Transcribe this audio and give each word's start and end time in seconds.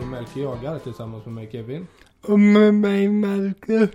till 0.00 0.08
Melker 0.08 0.40
jagar 0.40 0.78
tillsammans 0.78 1.24
med 1.24 1.34
mig 1.34 1.48
Kevin. 1.52 1.86
Och 2.22 2.40
med 2.40 2.74
mig 2.74 3.08
Melker. 3.08 3.88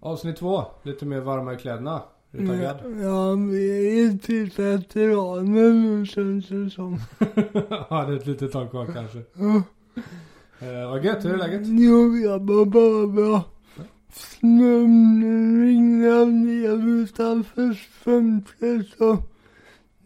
Avsnitt 0.00 0.36
två, 0.36 0.64
lite 0.82 1.06
mer 1.06 1.20
varma 1.20 1.54
i 1.54 1.56
kläderna. 1.56 2.02
Är 2.32 2.38
du 2.38 2.46
taggad? 2.46 2.76
Ja, 3.00 3.34
vi 3.34 3.88
är 3.88 3.94
ju 3.94 4.18
typ 4.18 4.58
veteraner 4.58 5.72
nu 5.72 6.06
känns 6.06 6.48
det 6.48 6.70
som. 6.70 7.00
ja, 7.90 8.04
det 8.04 8.12
är 8.12 8.16
ett 8.16 8.26
litet 8.26 8.52
tag 8.52 8.70
kvar 8.70 8.86
kanske. 8.94 9.22
Ja. 9.34 9.62
Eh, 10.66 10.90
vad 10.90 11.04
gött, 11.04 11.24
hur 11.24 11.34
är 11.34 11.38
läget? 11.38 11.62
Jo, 11.64 12.16
jag 12.16 12.42
mår 12.42 12.64
bara 12.64 13.06
bra. 13.06 13.42
Snön 14.12 15.62
ringlar 15.62 16.26
ner 16.26 17.02
utanför 17.02 17.74
fönstret 17.74 18.86
så 18.98 19.18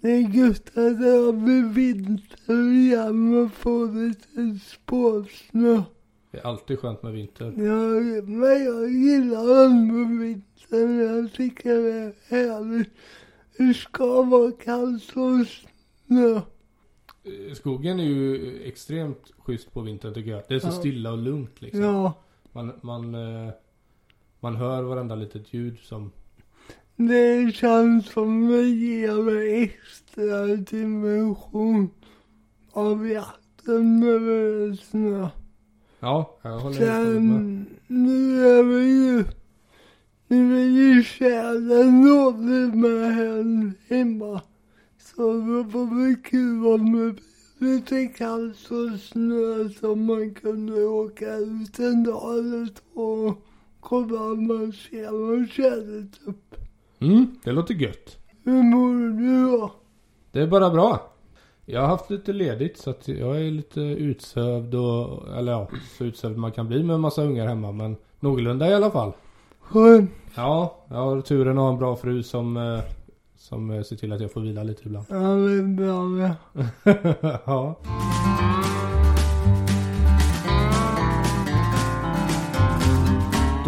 gött 0.02 0.68
att 0.68 1.00
det 1.00 1.08
har 1.08 1.32
blivit 1.32 1.76
vinter 1.76 2.70
igen 2.72 3.36
och 3.44 3.52
få 3.52 3.84
lite 3.86 4.58
spårsnö. 4.66 5.82
Det 6.30 6.38
är 6.38 6.46
alltid 6.46 6.78
skönt 6.78 7.02
med 7.02 7.12
vinter. 7.12 7.44
Ja, 7.44 8.00
men 8.22 8.64
jag 8.64 8.90
gillar 8.90 9.64
ändå 9.64 10.24
vintern. 10.24 10.98
Jag 10.98 11.32
tycker 11.32 11.74
det 11.74 11.92
är 11.92 12.14
härligt. 12.28 12.90
Det 13.58 13.74
ska 13.74 14.22
vara 14.22 14.52
kallt 14.52 15.04
och 15.16 15.46
snö. 16.06 16.34
Eh, 16.36 17.54
Skogen 17.54 18.00
är 18.00 18.04
ju 18.04 18.56
extremt 18.62 19.32
schysst 19.38 19.72
på 19.72 19.80
vintern 19.80 20.14
tycker 20.14 20.30
jag. 20.30 20.42
Det 20.48 20.54
är 20.54 20.58
så 20.60 20.66
Ja. 20.66 20.72
stilla 20.72 21.12
och 21.12 21.18
lugnt 21.18 21.62
liksom. 21.62 21.80
Ja, 21.82 22.14
Man, 22.52 22.72
man, 22.82 23.14
eh, 23.14 23.52
man 24.40 24.56
hör 24.56 24.82
varenda 24.82 25.14
litet 25.14 25.54
ljud 25.54 25.78
som... 25.82 26.10
det 27.06 27.54
känns 27.54 28.06
som 28.06 28.48
det 28.48 28.62
ger 28.62 29.22
mig 29.22 29.62
extra 29.62 30.46
dimension 30.46 31.90
av 32.72 33.08
jakten 33.08 34.02
är 34.02 34.76
snö. 34.76 35.28
Ja, 36.00 36.38
jag 36.42 36.50
håller 36.50 36.62
hållet 36.62 36.80
med. 36.80 37.06
Sen, 37.06 37.66
nu 37.86 38.46
är 38.48 38.62
vi 38.62 39.06
ju, 39.06 39.24
nu 40.28 40.60
är 40.60 40.68
ju 40.68 41.02
tjädern 41.02 42.06
dålig 42.06 42.74
med 42.74 43.14
här 43.14 43.72
hemma. 43.88 44.42
Så 44.98 45.32
det 45.32 45.62
var 45.62 46.04
väl 46.04 46.16
kul 46.16 46.66
om 46.66 46.92
det 46.92 47.12
blev 47.12 47.20
lite 47.58 48.06
kallt 48.06 48.70
och 48.70 49.00
snö 49.00 49.68
så 49.80 49.94
man 49.94 50.34
kunde 50.34 50.84
åka 50.84 51.36
ut 51.36 51.78
en 51.78 52.04
dag 52.04 52.38
eller 52.38 52.66
två 52.66 53.02
och 53.02 53.46
kolla 53.80 54.22
om 54.22 54.46
man 54.46 54.72
ser 54.72 55.10
någon 55.10 55.48
tjädret 55.48 56.20
upp. 56.24 56.54
Mm, 57.00 57.36
det 57.44 57.52
låter 57.52 57.74
gött. 57.74 58.18
Hur 58.44 58.62
mår 58.62 59.18
du 59.18 59.50
då? 59.50 59.72
Det 60.32 60.40
är 60.40 60.46
bara 60.46 60.70
bra. 60.70 61.12
Jag 61.64 61.80
har 61.80 61.88
haft 61.88 62.10
lite 62.10 62.32
ledigt 62.32 62.78
så 62.78 62.90
att 62.90 63.08
jag 63.08 63.36
är 63.36 63.50
lite 63.50 63.80
utsövd 63.80 64.74
och, 64.74 65.28
eller 65.36 65.52
ja, 65.52 65.68
så 65.98 66.04
utsövd 66.04 66.36
man 66.36 66.52
kan 66.52 66.68
bli 66.68 66.82
med 66.82 66.94
en 66.94 67.00
massa 67.00 67.22
ungar 67.22 67.46
hemma 67.46 67.72
men 67.72 67.96
någorlunda 68.20 68.68
i 68.68 68.74
alla 68.74 68.90
fall. 68.90 69.12
Skönt. 69.60 70.10
Ja, 70.34 70.84
jag 70.88 70.96
har 70.96 71.20
turen 71.20 71.58
att 71.58 71.62
ha 71.62 71.70
en 71.70 71.78
bra 71.78 71.96
fru 71.96 72.22
som, 72.22 72.56
eh, 72.56 72.80
som 73.36 73.84
ser 73.84 73.96
till 73.96 74.12
att 74.12 74.20
jag 74.20 74.32
får 74.32 74.40
vila 74.40 74.62
lite 74.62 74.82
ibland. 74.84 75.06
Ja, 75.08 75.16
det 75.16 75.58
är 75.58 75.62
bra 75.62 76.02
det. 76.02 77.38
ja. 77.46 77.78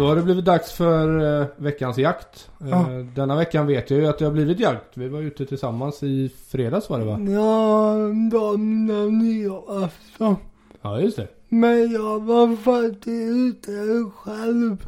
Då 0.01 0.07
har 0.07 0.15
det 0.15 0.21
blivit 0.23 0.45
dags 0.45 0.71
för 0.71 1.39
eh, 1.41 1.47
veckans 1.57 1.97
jakt. 1.97 2.49
Eh, 2.61 2.69
Ja. 2.69 2.85
Denna 3.15 3.35
veckan 3.35 3.67
vet 3.67 3.89
jag 3.91 3.99
ju 3.99 4.07
att 4.07 4.17
det 4.17 4.25
har 4.25 4.31
blivit 4.31 4.59
jakt. 4.59 4.97
Vi 4.97 5.07
var 5.07 5.21
ute 5.21 5.45
tillsammans 5.45 6.03
i 6.03 6.31
fredags 6.47 6.89
var 6.89 6.99
det 6.99 7.05
va? 7.05 7.19
Ja, 7.19 7.95
dagen 8.31 8.85
när 8.85 9.09
nyårsafton. 9.09 10.35
Ja, 10.81 10.99
just 10.99 11.17
det. 11.17 11.27
Men 11.49 11.91
jag 11.91 12.19
var 12.21 12.55
faktiskt 12.55 13.69
ute 13.69 14.05
själv 14.15 14.85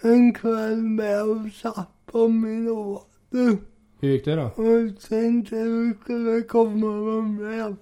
en 0.00 0.34
kväll 0.34 0.76
med 0.76 1.22
och 1.22 1.52
satt 1.62 1.90
på 2.12 2.28
min 2.28 2.68
åter 2.68 3.56
Hur 4.00 4.08
gick 4.08 4.24
det 4.24 4.34
då? 4.36 4.42
och 4.42 5.00
tänkte 5.08 5.56
hur 5.56 5.94
skulle 6.02 6.42
komma 6.42 7.20
med. 7.22 7.76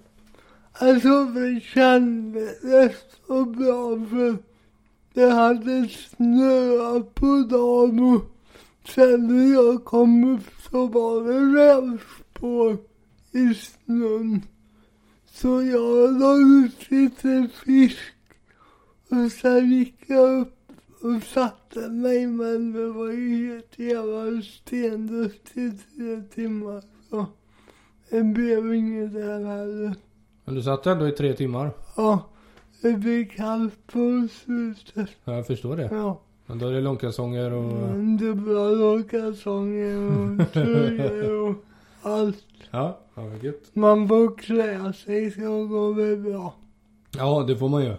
Alltså 0.73 1.25
det 1.25 1.59
kändes 1.63 2.95
så 3.27 3.45
bra 3.45 4.05
för 4.09 4.54
det 5.15 5.29
hade 5.29 5.87
snöat 5.89 7.15
på 7.15 7.47
dagen 7.49 7.99
och 7.99 8.21
sen 8.89 9.27
när 9.27 9.53
jag 9.53 9.85
kom 9.85 10.33
upp 10.33 10.43
så 10.71 10.87
var 10.87 11.23
det 11.23 11.61
rävspår 11.61 12.77
i 13.31 13.53
snön. 13.53 14.41
Så 15.25 15.61
jag 15.61 16.19
la 16.19 16.35
ut 16.35 16.91
lite 16.91 17.47
fisk 17.65 18.15
och 19.09 19.31
sen 19.31 19.71
gick 19.71 19.95
jag 20.07 20.41
upp 20.41 20.71
och 21.01 21.23
satte 21.23 21.79
mig 21.89 22.27
men 22.27 22.73
det 22.73 22.87
var 22.87 23.11
ju 23.11 23.47
helt 23.47 23.79
jävla 23.79 24.41
stendött 24.41 25.51
i 25.53 25.71
tre 25.71 26.21
timmar 26.35 26.83
så 27.09 27.25
det 28.09 28.23
blev 28.23 28.73
inget 28.73 29.13
där 29.13 29.45
heller. 29.45 29.95
Men 30.45 30.55
du 30.55 30.63
satt 30.63 30.85
ändå 30.85 31.07
i 31.07 31.11
tre 31.11 31.33
timmar. 31.33 31.71
Ja, 31.97 32.29
det 32.91 32.97
blev 32.97 33.25
kallt 33.29 33.87
på 33.87 34.27
slutet. 34.31 35.09
Ja, 35.25 35.33
jag 35.33 35.47
förstår 35.47 35.77
det. 35.77 35.89
Ja, 35.91 36.19
Men 36.45 36.59
då 36.59 36.67
är 36.67 36.71
det 36.71 36.81
långkalsonger 36.81 37.53
och... 37.53 37.63
men 37.63 38.17
dubbla 38.17 38.69
långkalsonger 38.69 39.97
och 40.11 40.51
tröjor 40.53 41.49
och 41.49 41.55
allt. 42.01 42.43
Ja, 42.71 42.99
ja 43.15 43.21
vad 43.23 43.43
gött. 43.43 43.61
Man 43.73 44.07
får 44.07 44.37
klä 44.37 44.93
sig 44.93 45.31
så 45.31 45.67
går 45.67 45.95
det 46.09 46.17
bra. 46.17 46.53
Ja, 47.17 47.43
det 47.47 47.57
får 47.57 47.69
man 47.69 47.83
ju. 47.83 47.91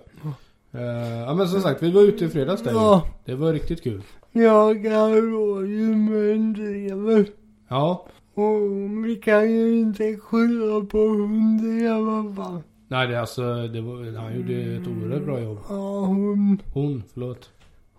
Eh, 0.73 1.19
ja 1.27 1.35
men 1.35 1.49
som 1.49 1.61
sagt, 1.61 1.83
vi 1.83 1.91
var 1.93 2.03
ute 2.03 2.25
i 2.25 2.29
fredags 2.29 2.63
där 2.63 2.71
ju. 2.71 2.77
Ja, 2.77 3.07
Det 3.25 3.35
var 3.35 3.53
riktigt 3.53 3.83
kul. 3.83 4.03
jagar 4.33 5.21
rådjur 5.31 5.97
med 5.97 6.33
en 6.33 6.53
drever. 6.53 7.27
Ja. 7.69 8.07
Och 8.35 8.61
vi 9.07 9.17
kan 9.17 9.51
ju 9.53 9.79
inte 9.79 10.17
skylla 10.17 10.81
på 10.85 10.99
hunden 10.99 11.81
i 11.81 11.89
alla 11.89 12.35
fall. 12.35 12.61
Nej, 12.89 13.09
det 13.09 13.21
alltså, 13.21 13.43
det 13.69 13.81
var, 13.81 14.17
han 14.19 14.37
gjorde 14.37 14.53
ett 14.55 14.87
oerhört 14.87 15.25
bra 15.25 15.41
jobb. 15.41 15.59
Ja, 15.69 16.01
hon, 16.07 16.63
Hon, 16.73 17.03
förlåt. 17.13 17.51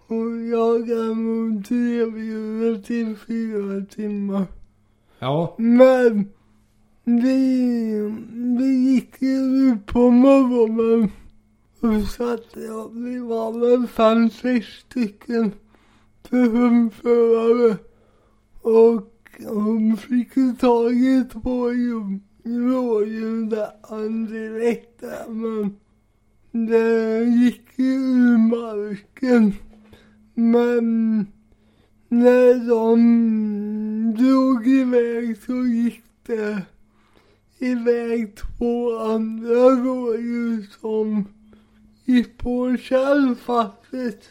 hon 0.08 0.50
jagar 0.50 1.14
mot 1.14 1.68
drevdjuret 1.70 2.92
i 2.92 3.16
fyra 3.28 3.86
timmar. 3.86 4.46
Ja, 5.20 5.56
Men 5.58 6.30
vi, 7.03 8.14
vi 8.59 8.66
gick 8.94 9.22
ju 9.22 9.38
ut 9.38 9.86
på 9.86 10.09
morgonen 10.12 11.12
och 11.80 12.08
satte 12.08 12.59
ja, 12.59 12.88
vi 12.94 13.19
var 13.19 13.59
väl 13.78 13.88
fem, 13.88 14.30
sex 14.30 14.68
stycken 14.68 15.52
för 16.30 16.46
hundförare. 16.50 17.78
Och 18.62 19.08
hon 19.48 19.98
fick 19.98 20.38
ju 20.38 20.54
tag 20.54 20.94
i 20.94 21.24
två 21.34 21.72
ju- 21.72 22.19
rådjur 22.47 23.50
där 23.50 24.28
direkt 24.28 25.00
där 25.00 25.28
men 25.30 25.75
det 26.52 27.24
gick 27.24 27.69
ju 27.75 27.85
ur 27.85 28.38
marken. 28.38 29.53
Men 30.34 31.28
när 32.09 32.68
de 32.69 34.16
drog 34.18 34.68
iväg 34.68 35.38
så 35.38 35.66
gick 35.66 36.03
det 36.25 36.62
iväg 37.59 38.36
två 38.36 38.97
andra 39.00 39.69
rådjur 39.69 40.68
som 40.81 41.25
gick 42.06 42.38
på 42.38 42.78
kärlfacket. 42.78 43.78
faktiskt. 43.91 44.30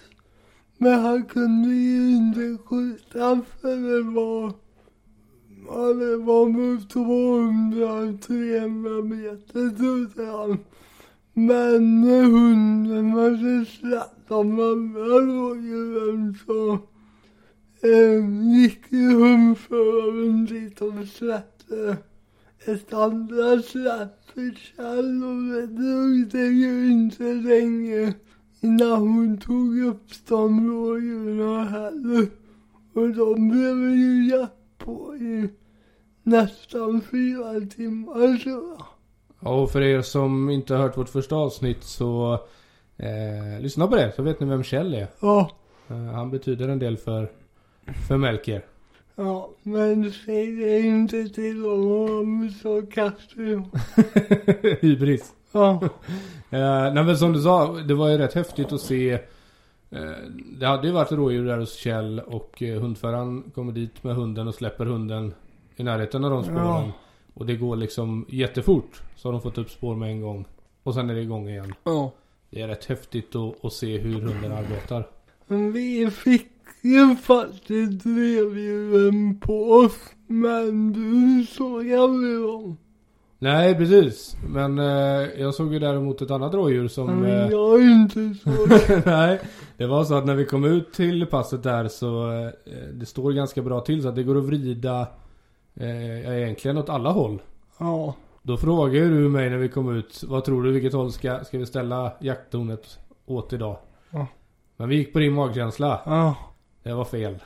Men 0.78 1.00
han 1.00 1.24
kunde 1.24 1.68
ju 1.74 2.16
inte 2.16 2.62
skjuta 2.64 3.40
för 3.60 3.76
det 3.76 4.02
var, 4.02 4.52
ja 5.68 5.92
det 5.92 6.16
var 6.16 6.48
mot 6.48 6.94
200-300 6.94 9.02
meter 9.02 9.76
trodde 9.76 10.26
han. 10.30 10.58
Men 11.34 12.02
hunden 12.02 12.76
hunden 12.96 13.10
hade 13.10 13.66
släppt 13.66 14.28
de 14.28 14.60
andra 14.60 15.00
rådjuren 15.00 16.34
så 16.46 16.72
eh, 17.80 18.54
gick 18.56 18.92
ju 18.92 19.10
hundföraren 19.10 20.46
dit 20.46 20.80
och 20.80 21.08
släppte 21.08 21.96
ett 22.64 22.92
andra 22.92 23.62
släpp 23.62 24.30
för 24.34 24.54
Kjell 24.54 25.24
och 25.24 25.42
det 25.42 25.66
dröjde 25.66 26.46
ju 26.46 26.92
inte 26.92 27.22
länge 27.22 28.14
innan 28.60 29.00
hon 29.00 29.38
tog 29.38 29.78
upp 29.78 30.10
de 30.28 30.70
rådjuren 30.70 31.66
heller. 31.66 32.26
Och 32.92 33.14
de 33.14 33.48
blev 33.48 33.94
ju 33.94 34.30
jätte 34.30 34.65
på 34.86 35.16
i 35.16 35.48
nästan 36.22 37.00
fyra 37.10 37.60
timmar 37.76 38.38
tror 38.38 38.76
jag. 38.78 39.52
och 39.52 39.70
för 39.70 39.80
er 39.82 40.02
som 40.02 40.50
inte 40.50 40.74
har 40.74 40.82
hört 40.82 40.96
vårt 40.96 41.08
första 41.08 41.36
avsnitt 41.36 41.84
så 41.84 42.32
eh, 42.96 43.60
lyssna 43.60 43.86
på 43.86 43.96
det 43.96 44.12
så 44.16 44.22
vet 44.22 44.40
ni 44.40 44.46
vem 44.46 44.62
Kjell 44.62 44.94
är. 44.94 45.06
Ja, 45.20 45.50
Eh, 45.88 45.96
han 45.96 46.30
betyder 46.30 46.68
en 46.68 46.78
del 46.78 46.96
för, 46.96 47.30
för 48.08 48.16
Melker. 48.16 48.64
ja, 49.16 49.50
men 49.62 50.12
säg 50.12 50.56
det 50.56 50.80
inte 50.80 51.28
till 51.28 51.64
honom 51.64 52.50
så 52.62 52.82
kastar 52.82 53.42
jag. 53.42 53.62
Hybris. 54.80 55.32
Ja. 55.52 55.80
Eh, 56.50 56.92
nej 56.94 57.04
men 57.04 57.18
som 57.18 57.32
du 57.32 57.40
sa, 57.42 57.72
det 57.72 57.94
var 57.94 58.08
ju 58.08 58.18
rätt 58.18 58.34
häftigt 58.34 58.72
att 58.72 58.80
se. 58.80 59.18
Eh, 59.90 60.30
det 60.58 60.66
hade 60.66 60.86
ju 60.86 60.92
varit 60.92 61.12
rådjur 61.12 61.44
där 61.46 61.58
hos 61.58 61.74
Kjell 61.74 62.20
och 62.20 62.62
eh, 62.62 62.80
hundföraren 62.80 63.42
kommer 63.54 63.72
dit 63.72 64.04
med 64.04 64.14
hunden 64.14 64.48
och 64.48 64.54
släpper 64.54 64.86
hunden 64.86 65.34
i 65.76 65.82
närheten 65.82 66.24
av 66.24 66.30
de 66.30 66.44
spåren. 66.44 66.64
Ja. 66.64 66.92
Och 67.34 67.46
det 67.46 67.56
går 67.56 67.76
liksom 67.76 68.26
jättefort. 68.28 69.02
Så 69.16 69.28
har 69.28 69.32
de 69.32 69.40
fått 69.40 69.58
upp 69.58 69.70
spår 69.70 69.96
med 69.96 70.10
en 70.10 70.20
gång. 70.20 70.44
Och 70.82 70.94
sen 70.94 71.10
är 71.10 71.14
det 71.14 71.20
igång 71.22 71.48
igen. 71.48 71.74
Ja. 71.84 72.12
Det 72.50 72.60
är 72.60 72.68
rätt 72.68 72.84
häftigt 72.84 73.36
att, 73.36 73.64
att 73.64 73.72
se 73.72 73.98
hur 73.98 74.20
hunden 74.20 74.52
arbetar. 74.52 75.06
Men 75.46 75.72
vi 75.72 76.10
fick 76.10 76.48
ju 76.82 77.16
faktiskt 77.16 78.06
revdjuren 78.06 79.40
på 79.40 79.72
oss. 79.72 79.98
Men 80.26 80.92
du 80.92 81.46
såg 81.46 81.92
aldrig 81.92 82.40
dem. 82.40 82.76
Nej 83.38 83.74
precis. 83.74 84.36
Men 84.48 84.78
eh, 84.78 85.40
jag 85.40 85.54
såg 85.54 85.72
ju 85.72 85.78
däremot 85.78 86.22
ett 86.22 86.30
annat 86.30 86.54
rådjur 86.54 86.88
som... 86.88 87.06
Men 87.06 87.24
Eh, 87.24 87.50
jag 87.50 87.82
är 87.82 87.90
inte 87.90 88.34
så. 88.44 88.50
Nej, 89.10 89.40
det 89.76 89.86
var 89.86 90.04
så 90.04 90.14
att 90.14 90.26
när 90.26 90.34
vi 90.34 90.44
kom 90.44 90.64
ut 90.64 90.92
till 90.92 91.26
passet 91.26 91.62
där 91.62 91.88
så 91.88 92.32
eh, 92.32 92.50
det 92.92 93.06
står 93.06 93.32
ganska 93.32 93.62
bra 93.62 93.80
till 93.80 94.02
så 94.02 94.08
att 94.08 94.14
det 94.14 94.22
går 94.22 94.38
att 94.38 94.44
vrida 94.44 95.06
eh, 95.74 96.36
egentligen 96.36 96.78
åt 96.78 96.88
alla 96.88 97.10
håll. 97.10 97.42
Ja. 97.78 98.14
Då 98.42 98.56
frågade 98.56 99.08
du 99.08 99.28
mig 99.28 99.50
när 99.50 99.56
vi 99.56 99.68
kom 99.68 99.96
ut, 99.96 100.24
vad 100.26 100.44
tror 100.44 100.62
du 100.62 100.72
vilket 100.72 100.92
håll 100.92 101.12
ska, 101.12 101.44
ska 101.44 101.58
vi 101.58 101.66
ställa 101.66 102.12
jakttornet 102.20 102.98
åt 103.26 103.52
idag? 103.52 103.76
Ja. 104.10 104.26
Men 104.76 104.88
vi 104.88 104.96
gick 104.96 105.12
på 105.12 105.18
din 105.18 105.32
magkänsla. 105.32 106.00
Ja. 106.04 106.34
Det 106.82 106.94
var 106.94 107.04
fel. 107.04 107.38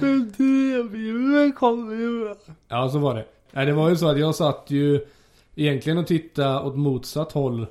Revdjuren 0.00 1.52
kommer 1.52 1.94
ju. 1.94 2.34
Ja, 2.68 2.88
så 2.88 2.98
var 2.98 3.14
det. 3.14 3.24
Nej, 3.52 3.66
det 3.66 3.72
var 3.72 3.88
ju 3.88 3.96
så 3.96 4.08
att 4.08 4.18
jag 4.18 4.34
satt 4.34 4.64
ju 4.66 5.06
egentligen 5.54 5.98
och 5.98 6.06
tittade 6.06 6.60
åt 6.60 6.76
motsatt 6.76 7.32
håll 7.32 7.66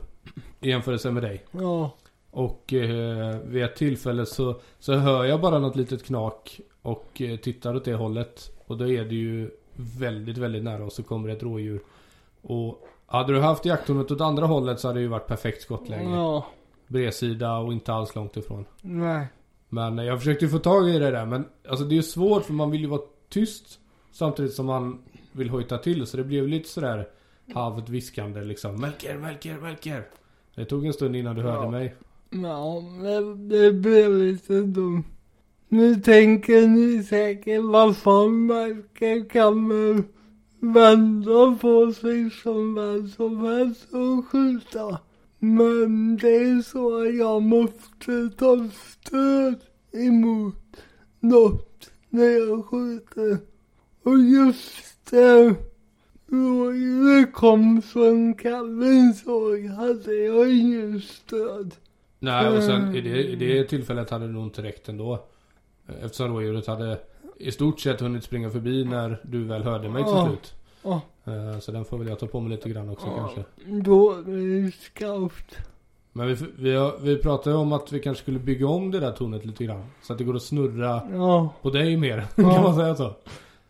i 0.66 0.70
jämförelse 0.70 1.12
med 1.12 1.24
dig. 1.24 1.46
Ja. 1.52 1.92
Och 2.32 2.74
eh, 2.74 3.38
vid 3.40 3.64
ett 3.64 3.76
tillfälle 3.76 4.26
så, 4.26 4.60
så 4.80 4.94
hör 4.94 5.26
jag 5.26 5.42
bara 5.42 5.60
något 5.60 5.76
litet 5.76 6.04
knak 6.04 6.60
och 6.82 7.22
eh, 7.22 7.38
tittar 7.38 7.76
åt 7.76 7.86
det 7.86 7.94
hållet. 7.94 8.52
Och 8.66 8.78
då 8.78 8.88
är 8.88 9.06
det 9.06 9.16
ju 9.16 9.52
väldigt, 9.76 10.38
väldigt 10.38 10.64
nära 10.64 10.84
och 10.84 10.92
så 10.94 11.04
kommer 11.04 11.30
ett 11.30 11.44
rådjur. 11.44 11.82
Och 12.42 12.88
hade 13.06 13.34
du 13.34 13.42
haft 13.42 13.66
jakttornet 13.66 14.12
åt 14.12 14.22
andra 14.22 14.46
hållet 14.46 14.80
så 14.80 14.88
hade 14.88 15.00
det 15.00 15.04
ju 15.04 15.08
varit 15.08 15.28
perfekt 15.28 15.62
skottläge. 15.62 16.10
Ja. 16.10 16.46
Bredsida 16.88 17.58
och 17.58 17.74
inte 17.74 17.94
alls 17.94 18.16
långt 18.16 18.38
ifrån. 18.38 18.66
Nej. 18.82 19.28
Men 19.70 20.00
eh, 20.00 20.06
jag 20.06 20.20
försökte 20.20 20.48
få 20.48 20.60
tag 20.60 20.90
i 20.90 21.00
det 21.00 21.12
där 21.12 21.26
men 21.26 21.46
alltså 21.70 21.86
det 21.86 21.94
är 21.94 21.98
ju 21.98 22.04
svårt 22.04 22.46
för 22.46 22.54
man 22.54 22.72
vill 22.72 22.82
ju 22.82 22.88
vara 22.88 23.02
tyst 23.30 23.80
samtidigt 24.12 24.54
som 24.54 24.66
man 24.66 25.02
vill 25.32 25.50
hojta 25.50 25.78
till 25.78 26.06
så 26.06 26.18
det 26.18 26.24
blev 26.24 26.48
lite 26.48 26.70
sådär 26.70 27.10
halvt 27.54 27.90
viskande 27.90 28.44
liksom. 28.44 28.82
Melker, 28.82 29.18
Melker, 29.18 29.58
Melker. 29.58 30.08
Det 30.56 30.66
tog 30.66 30.86
en 30.86 30.94
stund 30.94 31.16
innan 31.16 31.36
du 31.36 31.42
hörde 31.42 31.64
Ja. 31.66 31.72
mig. 31.72 31.96
Ja, 32.30 32.82
men 33.02 33.50
det 33.50 33.72
blev 33.74 34.18
lite 34.18 34.62
dumt. 34.62 35.04
Nu 35.70 35.96
tänker 35.96 36.68
ni 36.68 37.04
säkert 37.04 37.62
vad 37.64 37.98
fan 37.98 38.46
Melker 38.46 39.30
kan 39.30 39.70
väl 39.70 40.04
vända 40.60 41.58
på 41.62 41.92
sig 41.94 42.30
som 42.44 42.76
vem 42.76 43.08
som 43.08 43.44
helst 43.44 43.88
och 43.94 44.26
skjuta. 44.28 45.00
Men 45.40 46.18
det 46.18 46.36
är 46.36 46.62
så 46.62 47.06
jag 47.18 47.42
måste 47.42 48.30
ta 48.38 48.70
stöd 48.74 49.56
emot 49.94 50.78
något 51.20 51.90
när 52.10 52.48
jag 52.50 52.66
skjuter. 52.66 53.38
Och 54.04 54.20
just 54.20 55.10
det 55.12 55.56
rådjuret 56.32 57.34
kom 57.34 57.82
från 57.82 58.34
Kallens 58.34 59.24
såg 59.24 59.66
hade 59.66 60.14
jag 60.16 60.52
ingen 60.54 61.02
stöd. 61.02 61.76
Nej 62.20 62.48
och 62.58 62.64
sen 62.64 62.82
Mm. 62.82 62.96
i 62.96 63.02
det, 63.02 63.24
i 63.24 63.36
det 63.36 63.64
tillfället 63.64 64.10
hade 64.10 64.28
det 64.28 64.34
nog 64.34 64.44
inte 64.44 64.64
räckt 64.64 64.90
ändå. 64.90 65.26
Eftersom 66.02 66.34
rådjuret 66.34 66.68
hade 66.68 67.00
i 67.38 67.52
stort 67.52 67.80
sett 67.80 68.00
hunnit 68.02 68.24
springa 68.24 68.50
förbi 68.50 68.86
när 68.86 69.22
du 69.24 69.44
väl 69.44 69.64
hörde 69.64 69.90
mig 69.90 70.04
till 70.04 70.14
Ja. 70.14 70.28
slut. 70.28 70.54
Ja. 70.84 71.02
Eh, 71.34 71.60
Så 71.60 71.72
den 71.72 71.86
får 71.86 71.98
väl 71.98 72.08
jag 72.08 72.20
ta 72.20 72.28
på 72.28 72.40
mig 72.40 72.52
lite 72.52 72.70
grann 72.70 72.90
också 72.90 73.08
kanske. 73.18 73.44
Då 73.84 74.16
skarpt. 74.82 75.56
Men 76.14 76.28
vi, 76.28 76.38
vi, 76.58 76.76
har- 76.76 76.98
vi 77.02 77.18
pratade 77.18 77.56
om 77.56 77.74
att 77.74 77.92
vi 77.92 78.00
kanske 78.00 78.22
skulle 78.24 78.40
bygga 78.40 78.68
om 78.68 78.92
det 78.92 79.00
där 79.00 79.12
tornet 79.12 79.46
lite 79.46 79.64
grann. 79.66 79.84
Så 80.02 80.14
att 80.14 80.20
det 80.20 80.24
går 80.26 80.36
att 80.36 80.42
snurra 80.44 81.02
på 81.62 81.70
dig 81.70 81.98
mer. 81.98 82.26
Kan 82.36 82.46
man 82.64 82.76
säga 82.76 82.96
så? 82.96 83.14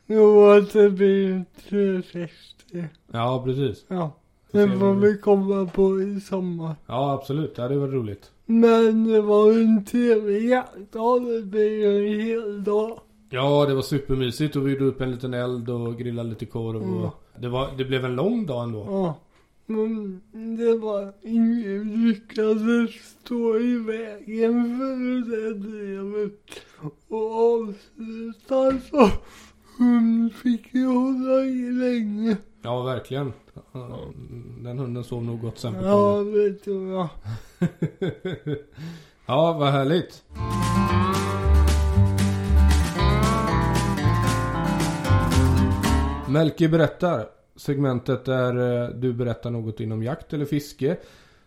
Jo, 0.08 0.50
att 0.50 0.74
det 0.74 0.90
blir 0.90 1.46
360. 1.70 2.86
Ja 3.12 3.42
precis. 3.46 3.86
Ja. 3.88 4.12
Det 4.52 4.68
får 4.68 4.94
vi- 4.94 5.18
komma 5.18 5.66
på 5.66 6.02
i 6.02 6.20
sommar. 6.22 6.76
Ja 6.88 7.14
absolut, 7.14 7.56
det 7.56 7.62
hade 7.62 7.76
varit 7.78 7.94
roligt. 7.94 8.32
Men 8.46 9.04
det 9.08 9.22
var 9.22 9.52
en 9.52 9.86
trevlig 9.86 10.50
jaktdag. 10.50 11.20
Det 11.20 11.42
blev 11.42 11.96
en 11.96 12.20
hel 12.22 12.64
dag. 12.64 13.00
Ja 13.30 13.66
det 13.66 13.76
var 13.76 13.82
supermysigt 13.82 14.56
och 14.56 14.68
vi 14.68 14.72
gjorde 14.72 14.86
upp 14.86 15.02
en 15.02 15.12
liten 15.12 15.34
eld 15.34 15.70
och 15.70 15.98
grillade 15.98 16.30
lite 16.30 16.46
korv 16.46 16.84
Mm. 16.84 16.98
och 16.98 17.24
det, 17.40 17.48
var, 17.50 17.70
det 17.78 17.86
blev 17.86 18.06
en 18.06 18.16
lång 18.16 18.46
dag 18.46 18.64
ändå. 18.64 18.86
Ja. 18.90 19.16
Men 19.68 20.22
det 20.58 20.78
var 20.78 21.14
ingen 21.22 22.08
lyckades 22.08 22.92
stå 23.24 23.58
i 23.60 23.78
vägen 23.78 24.78
för 24.78 25.32
det 25.32 25.54
drevet. 25.54 26.40
Och 27.08 27.32
avsluta 27.54 28.80
så 28.90 29.10
hon 29.78 30.32
fick 30.44 30.74
ju 30.74 30.86
hålla 30.88 31.42
i 31.46 31.72
länge. 31.72 32.38
Ja 32.62 32.84
verkligen. 32.84 33.34
Den 34.64 34.80
hunden 34.80 35.04
sov 35.04 35.24
nog 35.24 35.42
gott 35.42 35.60
sen 35.60 35.74
på 35.74 35.80
Ja, 35.86 36.24
det 36.24 36.54
tror 36.54 36.92
jag. 36.94 37.08
ja 39.26 39.54
vad 39.60 39.72
härligt. 39.72 40.24
Melke 46.30 46.70
berättar. 46.70 47.26
Segmentet 47.56 48.26
där 48.26 48.84
eh, 48.84 48.90
du 48.90 49.14
berättar 49.14 49.50
något 49.52 49.80
inom 49.80 50.04
jakt 50.04 50.34
eller 50.34 50.46
fiske. 50.46 50.98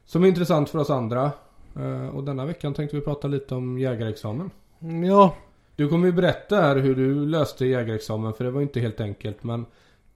Som 0.04 0.24
är 0.24 0.28
intressant 0.28 0.70
för 0.70 0.78
oss 0.78 0.90
andra. 0.90 1.30
Eh, 1.76 2.08
Och 2.08 2.24
denna 2.24 2.44
veckan 2.46 2.74
tänkte 2.74 2.96
vi 2.96 3.02
prata 3.02 3.28
lite 3.28 3.54
om 3.54 3.78
jägarexamen. 3.78 4.50
Ja, 5.06 5.34
Du 5.78 5.88
kommer 5.88 6.06
ju 6.06 6.12
berätta 6.12 6.56
här 6.56 6.76
hur 6.76 6.94
du 6.94 7.26
löste 7.26 7.66
jägarexamen 7.66 8.34
för 8.34 8.44
det 8.44 8.50
var 8.50 8.60
inte 8.62 8.80
helt 8.80 9.00
enkelt. 9.00 9.44
Men 9.44 9.66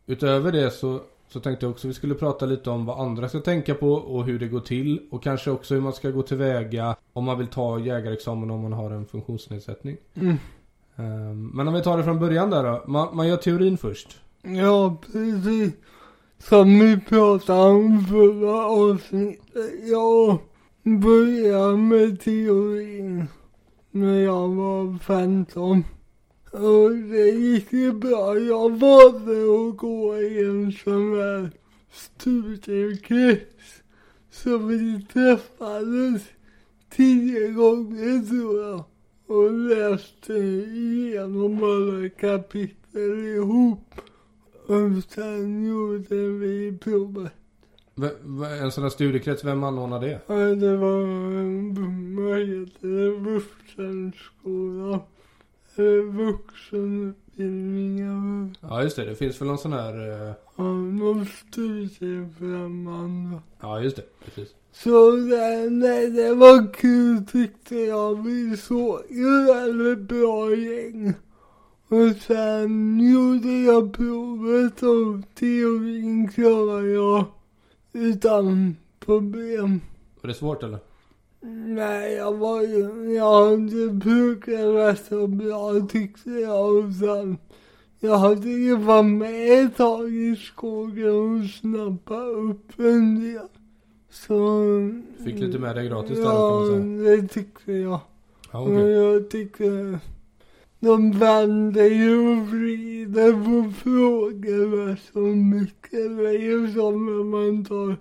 utöver 0.07 0.53
det 0.53 0.71
så, 0.71 1.01
så 1.29 1.41
tänkte 1.41 1.67
jag 1.67 1.71
också 1.71 1.89
vi 1.89 1.95
skulle 1.95 2.15
prata 2.15 2.47
lite 2.47 2.71
om 2.71 2.87
vad 2.87 3.01
andra 3.01 3.29
ska 3.29 3.41
tänka 3.41 3.75
på 3.75 3.93
och 3.93 4.25
hur 4.25 4.39
det 4.39 4.49
går 4.49 4.61
till. 4.61 5.09
Och 5.11 5.23
kanske 5.23 5.51
också 5.51 5.75
hur 5.75 5.81
man 5.81 5.93
ska 5.93 6.11
gå 6.11 6.23
tillväga 6.23 6.97
om 7.13 7.25
man 7.25 7.39
vill 7.39 7.47
ta 7.47 7.79
jägarexamen 7.79 8.51
om 8.51 8.61
man 8.61 8.73
har 8.73 8.91
en 8.91 9.07
funktionsnedsättning. 9.07 9.97
mm. 10.15 10.37
Ehm, 10.97 11.47
Men 11.55 11.69
om 11.69 11.75
vi 11.75 11.83
tar 11.83 11.97
det 11.99 12.05
från 12.05 12.19
början 12.21 12.51
där 12.51 12.63
då. 12.63 12.85
Man, 12.87 13.17
man 13.17 13.29
gör 13.29 13.37
teorin 13.37 13.79
först. 13.79 14.21
ja 14.43 14.97
precis. 15.13 15.73
Som 16.39 16.79
vi 16.81 17.01
pratade 17.01 17.61
om 17.71 18.05
förra 18.05 18.67
avsnittet. 18.67 19.89
Jag 19.91 20.39
började 21.01 21.77
med 21.77 22.21
teorin 22.21 23.27
när 23.95 24.21
jag 24.21 24.49
var 24.49 24.99
15. 24.99 25.85
Och 26.51 26.91
det 26.91 27.31
gick 27.31 27.73
ju 27.73 27.93
bra. 27.93 28.39
Jag 28.39 28.79
valde 28.79 29.33
att 29.33 29.77
gå 29.77 30.19
i 30.19 30.45
en 30.45 30.73
sån 30.73 31.17
här 31.17 31.51
studiekrets. 31.93 33.83
Så 34.31 34.59
vi 34.59 35.07
träffades 35.13 36.23
tio 36.91 37.49
gånger 37.49 38.29
tror 38.29 38.63
jag. 38.63 38.85
Och 39.27 39.53
läste 39.53 40.35
igenom 40.35 41.63
alla 41.65 42.09
kapitel 42.09 43.27
ihop. 43.27 43.95
Och 44.67 45.13
sen 45.15 45.67
gjorde 45.67 46.29
vi 46.29 46.79
provet. 46.81 47.42
En 48.63 48.73
sån 48.73 48.83
här 48.83 48.91
studiekrets, 48.91 49.45
vem 49.45 49.65
anordnar 49.65 50.01
det? 50.01 50.21
Det 50.55 50.77
var 50.77 51.01
en, 51.01 52.17
vad 52.17 52.39
heter 52.39 52.89
det, 52.89 53.11
vuxenskola. 53.11 55.01
Eller 55.77 56.03
vuxenutbildningar. 56.03 58.51
Ja 58.61 58.83
just 58.83 58.97
det, 58.97 59.05
det 59.05 59.15
finns 59.15 59.41
väl 59.41 59.49
någon 59.49 59.59
sån 59.59 59.73
här... 59.73 60.27
eh, 60.29 60.35
Ja, 60.57 60.65
någon 60.73 61.27
studiefrämmande. 61.27 63.39
Ja 63.61 63.81
just 63.81 63.97
det, 63.97 64.03
precis. 64.25 64.49
Så 64.73 65.11
det, 65.11 65.71
nej, 65.71 66.11
det 66.11 66.35
var 66.35 66.75
kul 66.75 67.27
tyckte 67.33 67.77
jag. 67.77 68.25
Vi 68.25 68.57
såg 68.57 69.01
ju 69.11 69.45
väldigt 69.45 69.99
bra 69.99 70.55
gäng. 70.55 71.13
Och 71.89 72.17
sen 72.27 73.01
gjorde 73.13 73.53
jag 73.53 73.93
provet 73.95 74.83
och 74.83 75.21
teorin 75.35 76.29
klarade 76.29 76.89
jag 76.91 77.25
utan 77.93 78.77
problem. 79.01 79.81
Var 80.21 80.29
det 80.29 80.35
svårt 80.35 80.63
eller? 80.63 80.79
Nej, 81.67 82.13
jag 82.13 82.37
var 82.37 82.63
ju, 82.63 83.13
jag 83.15 83.45
hade 83.51 84.01
pluggat 84.01 84.75
rätt 84.75 85.05
så 85.09 85.27
bra 85.27 85.81
tyckte 85.89 86.31
jag 86.31 86.77
och 86.77 86.93
sen 86.95 87.39
jag 88.01 88.17
hade 88.19 88.49
ju 88.49 88.77
varit 88.77 89.05
med 89.05 89.65
ett 89.67 89.77
tag 89.77 90.15
i 90.15 90.37
skogen 90.37 91.41
och 91.43 91.51
snappat 91.51 92.29
upp 92.29 92.79
en 92.79 93.21
del. 93.21 93.47
Så... 94.11 94.63
Fick 95.25 95.39
lite 95.39 95.59
med 95.59 95.77
dig 95.77 95.89
gratis 95.89 96.17
där 96.19 96.25
Ja, 96.25 96.61
det 97.05 97.29
tycker 97.29 97.73
jag. 97.73 98.01
Ja, 98.53 98.59
Och 98.61 98.67
okej. 98.73 98.91
jag 98.91 99.31
tycker 99.31 99.99
de 100.83 101.13
vänder 101.13 101.85
ju 101.85 102.19
och 102.19 102.49
vrider 102.49 103.33
på 103.33 103.73
frågorna 103.73 104.97
så 105.13 105.19
mycket. 105.19 105.91
Det 105.91 106.29
är 106.29 106.39
ju 106.39 106.73
som 106.73 107.07
när 107.07 107.25
man 107.25 107.65
tar 107.65 107.97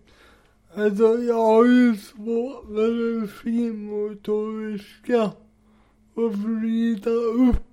Alltså 0.76 1.04
jag 1.04 1.36
har 1.36 1.66
ju 1.66 1.96
svårt 1.96 2.70
med 2.70 2.90
det 2.90 3.28
finmotoriska 3.28 5.32
och 6.14 6.36
vrida 6.36 7.10
upp 7.10 7.64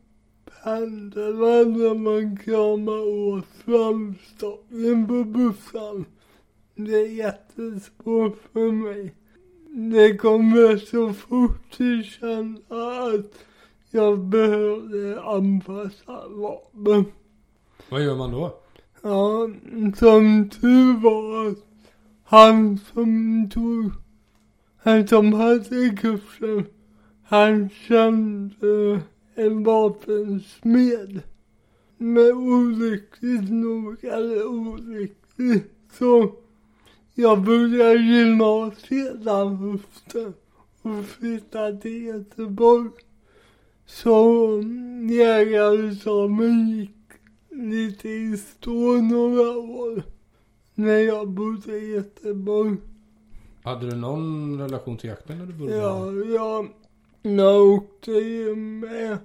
händerna 0.64 1.64
när 1.76 1.94
man 1.94 2.36
kramar 2.36 3.08
åt 3.08 3.46
framstocken 3.64 5.08
på 5.08 5.24
bussen. 5.24 6.04
Det 6.78 6.94
är 6.94 7.08
jättesvårt 7.08 8.38
för 8.52 8.72
mig. 8.72 9.14
Det 9.68 10.16
kommer 10.16 10.76
så 10.76 11.12
fort 11.12 11.76
jag 11.78 12.04
känner 12.04 13.16
att 13.16 13.44
jag 13.90 14.18
behövde 14.18 15.22
anpassa 15.22 16.28
vapen. 16.28 17.04
Vad 17.88 18.04
gör 18.04 18.16
man 18.16 18.30
då? 18.30 18.60
Ja, 19.02 19.48
som 19.96 20.50
tur 20.50 21.00
var 21.00 21.46
att 21.46 21.58
han 22.24 22.78
som 22.78 23.50
tog, 23.52 23.92
han 24.76 25.08
som 25.08 25.32
hade 25.32 25.96
kursen, 26.00 26.66
han 27.24 27.68
kände 27.70 29.00
en 29.34 29.64
vapensmed. 29.64 31.20
Men 31.98 32.32
olyckligt 32.32 33.50
nog, 33.50 34.04
eller 34.04 34.46
olyckligt, 34.46 35.72
så 35.92 36.32
jag 37.18 37.42
började 37.42 37.98
gymnasiet 37.98 39.24
där 39.24 39.44
hösten 39.44 40.34
och 40.82 41.04
flyttade 41.04 41.80
till 41.80 42.04
Göteborg. 42.04 42.90
Så 43.86 44.62
jägarexamen 45.10 46.68
gick 46.68 46.90
lite 47.50 48.08
i 48.08 48.36
stå 48.36 49.00
några 49.00 49.58
år 49.58 50.02
när 50.74 50.98
jag 50.98 51.28
bodde 51.28 51.78
i 51.78 51.94
Göteborg. 51.94 52.76
Hade 53.62 53.90
du 53.90 53.96
någon 53.96 54.60
relation 54.60 54.96
till 54.96 55.10
jakten 55.10 55.38
när 55.38 55.46
du 55.46 55.52
började? 55.52 55.76
Ja, 55.76 56.12
jag, 56.12 56.68
jag 57.22 57.66
åkte 57.66 58.10
ju 58.10 58.56
med, 58.56 59.18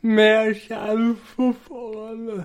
med 0.00 0.62
själv 0.62 1.14
fortfarande 1.14 2.44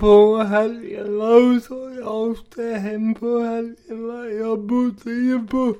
på 0.00 0.36
helgerna 0.36 1.28
och 1.28 1.62
så. 1.62 1.94
Jag 1.96 2.30
åkte 2.30 2.62
hem 2.62 3.14
på 3.14 3.38
helgerna. 3.38 4.26
Jag 4.26 4.60
bodde 4.60 5.10
ju 5.10 5.46
på 5.46 5.74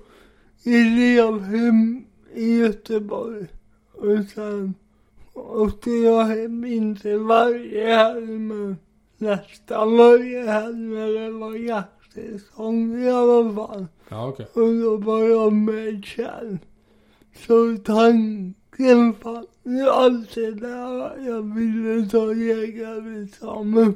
elevhem 0.64 2.04
i 2.34 2.58
Göteborg. 2.58 3.46
Och 3.92 4.24
sen 4.34 4.74
åkte 5.34 5.90
jag 5.90 6.24
hem, 6.24 6.64
inte 6.64 7.16
varje 7.16 7.96
helg 7.96 8.38
men 8.38 8.76
nästan 9.18 9.96
varje 9.96 10.50
helg 10.50 10.76
när 10.76 11.08
det 11.08 11.30
var 11.30 11.54
jaktsäsong 11.54 13.02
i 13.02 13.10
alla 13.10 13.54
fall. 13.54 13.86
Ja, 14.08 14.28
okej. 14.28 14.46
Och 14.54 14.74
då 14.74 14.96
var 14.96 15.22
jag 15.22 15.52
med 15.52 16.06
själv. 16.06 16.58
Så 17.46 17.76
tanken 17.84 18.54
jag 18.76 19.14
ju 19.64 19.88
alltid 19.88 20.56
där 20.56 21.00
att 21.00 21.24
jag 21.24 21.54
ville 21.54 22.08
ta 22.08 22.34
jägarexamen. 22.34 23.94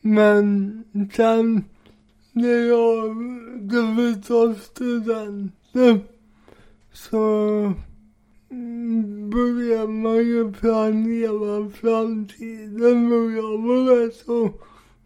Men 0.00 0.84
sen 1.16 1.64
när 2.32 2.68
jag 2.68 3.16
skulle 3.68 4.14
ta 4.14 4.54
studenten 4.54 6.00
så 6.92 7.72
började 9.32 9.88
man 9.88 10.16
ju 10.16 10.52
planera 10.52 11.70
framtiden 11.70 13.12
och 13.12 13.32
jag 13.32 13.58
var 13.62 13.96
rätt 13.96 14.16
så 14.16 14.50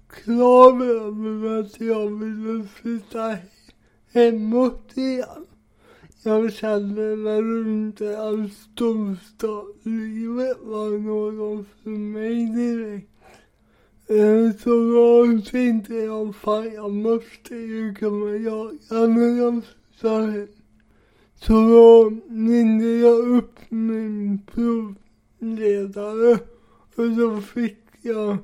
klar 0.09 0.85
över 0.85 1.61
att 1.61 1.81
jag 1.81 2.19
ville 2.19 2.65
flytta 2.65 3.37
hemåt 4.13 4.97
igen. 4.97 5.47
Jag 6.27 6.53
kände 6.53 7.17
väl 7.17 7.67
inte 7.67 8.23
att 8.23 8.53
storstadslivet 8.53 10.59
var 10.63 10.99
något 10.99 11.67
för 11.83 11.91
mig 11.91 12.47
direkt. 12.47 13.11
Eh, 14.07 14.51
så 14.59 14.71
då 14.71 15.41
tänkte 15.51 15.95
jag, 15.95 16.37
fan 16.37 16.75
jag 16.75 16.91
måste 16.91 17.55
ju 17.55 17.95
kunna 17.95 18.37
jaga 18.37 19.07
när 19.07 19.39
jag 19.39 19.63
flyttar 19.65 20.31
hem. 20.31 20.49
Så 21.35 21.53
då 21.53 22.13
ringde 22.29 22.89
jag 22.89 23.19
upp 23.19 23.59
min 23.69 24.41
provledare 25.39 26.39
och 26.97 27.11
då 27.11 27.41
fick 27.41 27.79
jag 28.03 28.37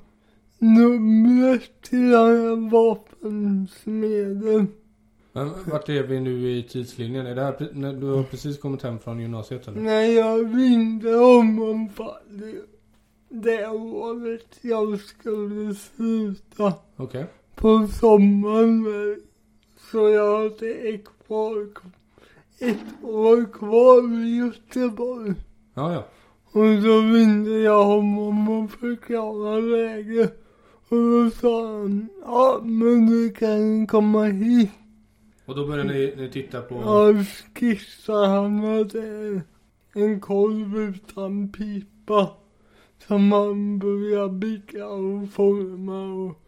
numret 0.59 1.83
till 1.83 2.11
den 2.11 2.12
här 2.12 2.71
vapensmeden. 2.71 4.69
Men 5.33 5.51
vart 5.67 5.89
är 5.89 6.03
vi 6.03 6.21
nu 6.21 6.51
i 6.51 6.62
tidslinjen? 6.62 7.27
Är 7.27 7.35
det 7.35 7.43
här 7.43 7.69
när 7.73 7.93
du 7.93 8.07
har 8.07 8.23
precis 8.23 8.59
kommit 8.59 8.83
hem 8.83 8.99
från 8.99 9.21
gymnasiet 9.21 9.69
eller? 9.69 9.81
När 9.81 10.03
jag 10.03 10.57
ringde 10.57 11.17
om 11.17 11.62
om 11.62 11.89
fallet 11.89 12.69
det 13.33 13.69
året 13.69 14.59
jag 14.61 15.01
skulle 15.01 15.75
sluta 15.75 16.75
Okej. 16.97 17.27
på 17.55 17.87
sommaren. 17.87 18.87
Så 19.91 20.09
jag 20.09 20.43
hade 20.43 20.71
ett, 20.71 21.05
kvar, 21.27 21.69
ett 22.59 23.05
år 23.05 23.53
kvar 23.53 24.25
i 24.25 24.37
Göteborg. 24.37 25.35
Ja, 25.75 25.93
ja. 25.93 26.05
Och 26.45 26.83
då 26.83 27.01
ringde 27.01 27.59
jag 27.59 27.85
honom 27.85 28.49
och 28.49 28.71
förklarade 28.71 29.61
läget. 29.61 30.45
Och 30.89 30.97
då 30.97 31.31
sa 31.31 31.67
han, 31.67 32.09
ja 32.25 32.61
men 32.62 33.07
du 33.07 33.31
kan 33.31 33.87
komma 33.87 34.25
hit. 34.25 34.71
Och 35.53 35.59
då 35.59 35.67
började 35.67 35.93
ni, 35.93 36.15
ni 36.17 36.29
titta 36.29 36.61
på... 36.61 36.75
Jag 36.75 37.27
skissade, 37.55 38.27
han 38.27 38.59
hade 38.59 39.41
en 39.93 40.21
kolv 40.21 40.79
utan 40.79 41.53
pipa. 41.53 42.31
Som 43.07 43.29
man 43.29 43.79
började 43.79 44.33
bygga 44.33 44.87
och 44.87 45.31
forma 45.33 46.13
och 46.13 46.39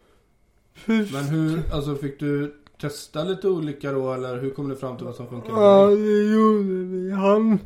Först, 0.73 1.13
Men 1.13 1.23
hur, 1.23 1.61
alltså 1.73 1.95
fick 1.95 2.19
du 2.19 2.55
testa 2.81 3.23
lite 3.23 3.49
olika 3.49 3.91
då 3.91 4.13
eller 4.13 4.41
hur 4.41 4.49
kom 4.49 4.69
du 4.69 4.75
fram 4.75 4.97
till 4.97 5.05
vad 5.05 5.15
som 5.15 5.27
funkar? 5.27 5.49
Ja, 5.49 5.87
det 5.87 6.33
gjorde 6.33 6.83
vi. 6.83 7.11
Han 7.11 7.59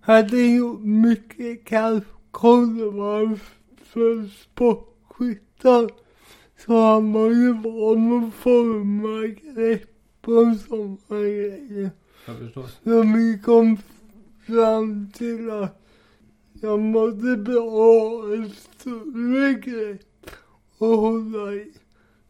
hade 0.00 0.46
gjort 0.46 0.80
mycket 0.80 1.64
kalvkorvar 1.64 3.38
för 3.84 4.28
sportskyttar. 4.42 5.90
Så 6.66 6.80
han 6.80 7.12
var 7.12 7.30
ju 7.30 7.52
van 7.52 8.24
att 8.24 8.34
forma 8.34 9.26
grepp 9.26 9.93
och 10.28 10.56
sådana 10.68 10.96
grejer. 11.08 11.90
Jag 12.26 12.38
förstår. 12.38 12.66
Så 12.84 13.02
vi 13.02 13.40
kom 13.44 13.78
fram 14.46 15.10
till 15.14 15.50
att 15.50 15.80
jag 16.60 16.80
mådde 16.80 17.36
bra 17.36 18.22
ett 18.34 18.54
större 18.54 19.54
grepp 19.54 20.26
att 20.78 20.98
hålla 20.98 21.52
i. 21.54 21.72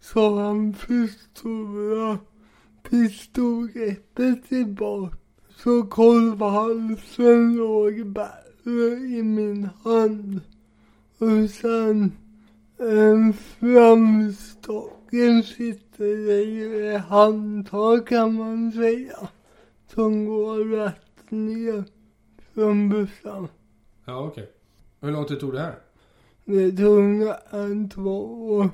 Så 0.00 0.38
han 0.38 0.74
förstora 0.74 2.18
pistolgreppet 2.82 4.48
tillbaka. 4.48 5.16
Så 5.56 5.82
kolvhalsen 5.82 7.56
låg 7.56 8.06
bättre 8.06 8.94
i 9.18 9.22
min 9.22 9.68
hand. 9.84 10.40
Och 11.18 11.50
sen 11.50 12.12
eh, 12.78 13.34
framstocken 15.14 15.42
sitter 15.42 16.04
i 16.04 16.94
ett 16.94 17.04
handtag 17.04 18.06
kan 18.06 18.34
man 18.34 18.72
säga. 18.72 19.28
Som 19.94 20.26
går 20.26 20.64
rätt 20.64 21.30
ner 21.30 21.84
från 22.54 22.88
bussen. 22.88 23.48
Ja 24.04 24.18
okej. 24.18 24.50
Hur 25.00 25.12
lång 25.12 25.24
tid 25.24 25.40
tog 25.40 25.52
det 25.52 25.60
här? 25.60 25.74
Det 26.44 26.72
tog 26.72 27.34
en 27.50 27.90
två 27.90 28.46
år. 28.54 28.70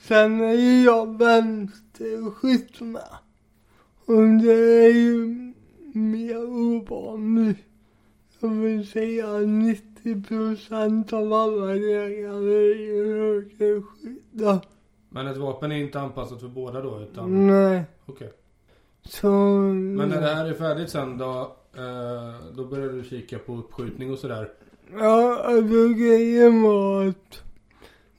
Sen 0.00 0.40
är 0.40 0.52
ju 0.52 0.84
jag 0.84 1.18
vänsterskytt 1.18 2.80
med. 2.80 3.18
Och 4.06 4.42
det 4.42 4.84
är 4.84 4.94
ju 4.94 5.52
mer 5.94 6.46
ovanligt. 6.46 7.58
Jag 8.40 8.48
vill 8.48 8.86
säga 8.86 9.38
90 9.38 10.22
procent 10.22 11.12
av 11.12 11.32
alla 11.32 11.74
jägare 11.74 12.54
är 12.54 12.78
ju 12.78 13.18
högerskyttar. 13.18 14.73
Men 15.14 15.26
ett 15.26 15.36
vapen 15.36 15.72
är 15.72 15.76
inte 15.76 16.00
anpassat 16.00 16.40
för 16.40 16.48
båda 16.48 16.80
då 16.80 17.00
utan? 17.00 17.46
Nej, 17.46 17.84
Okej. 18.06 18.32
så... 19.04 19.28
Men 19.28 20.08
när 20.08 20.20
det 20.20 20.34
här 20.34 20.46
är 20.46 20.54
färdigt 20.54 20.90
sen 20.90 21.18
då? 21.18 21.56
Eh, 21.76 22.52
då 22.56 22.64
börjar 22.64 22.88
du 22.88 23.04
kika 23.04 23.38
på 23.38 23.56
uppskjutning 23.56 24.12
och 24.12 24.18
sådär? 24.18 24.48
Ja, 24.92 25.44
alltså 25.44 25.88
grejen 25.88 26.62
var 26.62 27.06
att 27.06 27.42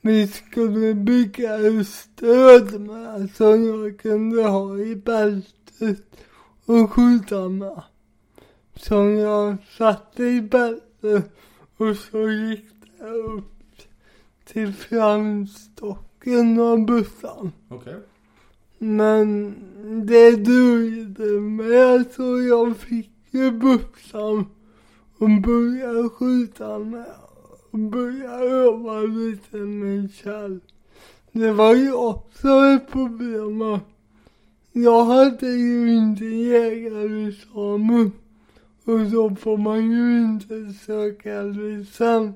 vi 0.02 0.28
skulle 0.28 0.94
bygga 0.94 1.56
ett 1.56 1.88
stöd 1.88 2.82
med 2.82 3.30
som 3.36 3.66
jag 3.66 4.00
kunde 4.00 4.44
ha 4.44 4.78
i 4.78 4.96
bältet 4.96 6.04
och 6.66 6.92
skjuta 6.92 7.50
med. 7.50 7.82
Som 8.76 9.18
jag 9.18 9.58
satte 9.78 10.24
i 10.24 10.42
bältet 10.42 11.32
och 11.78 11.96
så 11.96 12.30
gick 12.30 12.66
det 13.00 13.08
upp 13.08 13.52
till 14.46 14.74
framstocken 14.74 16.15
av 16.60 16.86
bussen. 16.86 17.52
Okej. 17.70 17.96
Men 18.78 19.56
det 20.06 20.36
dröjde 20.36 21.40
med 21.40 22.06
så 22.16 22.42
jag 22.42 22.78
fick 22.78 23.12
ju 23.32 23.52
bussen 23.52 24.46
och 25.18 25.42
började 25.42 26.10
skjuta 26.10 26.80
med 26.80 27.06
och 27.72 27.80
började 27.80 28.46
öva 28.46 29.00
lite 29.00 29.58
med 29.58 30.14
Kjell. 30.14 30.60
Det 31.32 31.52
var 31.52 31.76
ju 31.76 31.94
också 31.94 32.48
ett 32.48 32.92
problem 32.92 33.80
jag 34.78 35.06
hade 35.06 35.48
ju 35.48 35.98
inte 35.98 36.26
jägarexamen 36.26 38.12
och 38.86 39.00
då 39.00 39.36
får 39.36 39.58
man 39.58 39.92
ju 39.92 40.22
inte 40.22 40.74
söka 40.86 41.42
licens. 41.42 42.36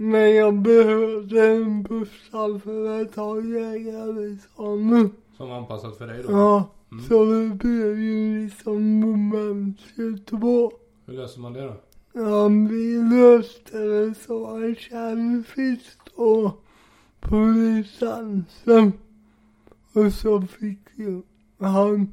Men 0.00 0.34
jag 0.34 0.54
behövde 0.62 1.46
en 1.48 1.82
bussa 1.82 2.58
för 2.64 3.02
att 3.02 3.12
ta 3.14 3.40
jägarexamen. 3.40 5.10
Som 5.36 5.48
var 5.48 5.56
anpassat 5.56 5.98
för 5.98 6.06
dig 6.06 6.22
då? 6.22 6.32
Ja, 6.32 6.70
Mm. 6.92 7.04
så 7.04 7.24
det 7.24 7.54
blev 7.54 7.98
ju 8.00 8.44
liksom 8.44 9.00
moment 9.00 9.78
22. 9.96 10.72
Hur 11.06 11.14
löser 11.14 11.40
man 11.40 11.52
det 11.52 11.60
då? 11.62 11.74
Ja, 12.12 12.48
vi 12.48 13.02
löste 13.02 13.78
det 13.78 14.14
så 14.26 14.46
att 14.46 14.78
Kjell 14.78 15.42
fick 15.46 15.80
stå 15.82 16.52
på 17.20 17.36
licensen. 17.36 18.92
Och 19.92 20.12
så 20.12 20.40
fick 20.42 20.78
ju 20.96 21.22
han 21.58 22.12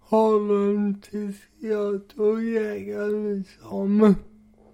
ha 0.00 0.30
den 0.32 1.00
tills 1.10 1.36
jag 1.58 2.08
tog 2.08 2.42
jägarexamen. 2.44 4.14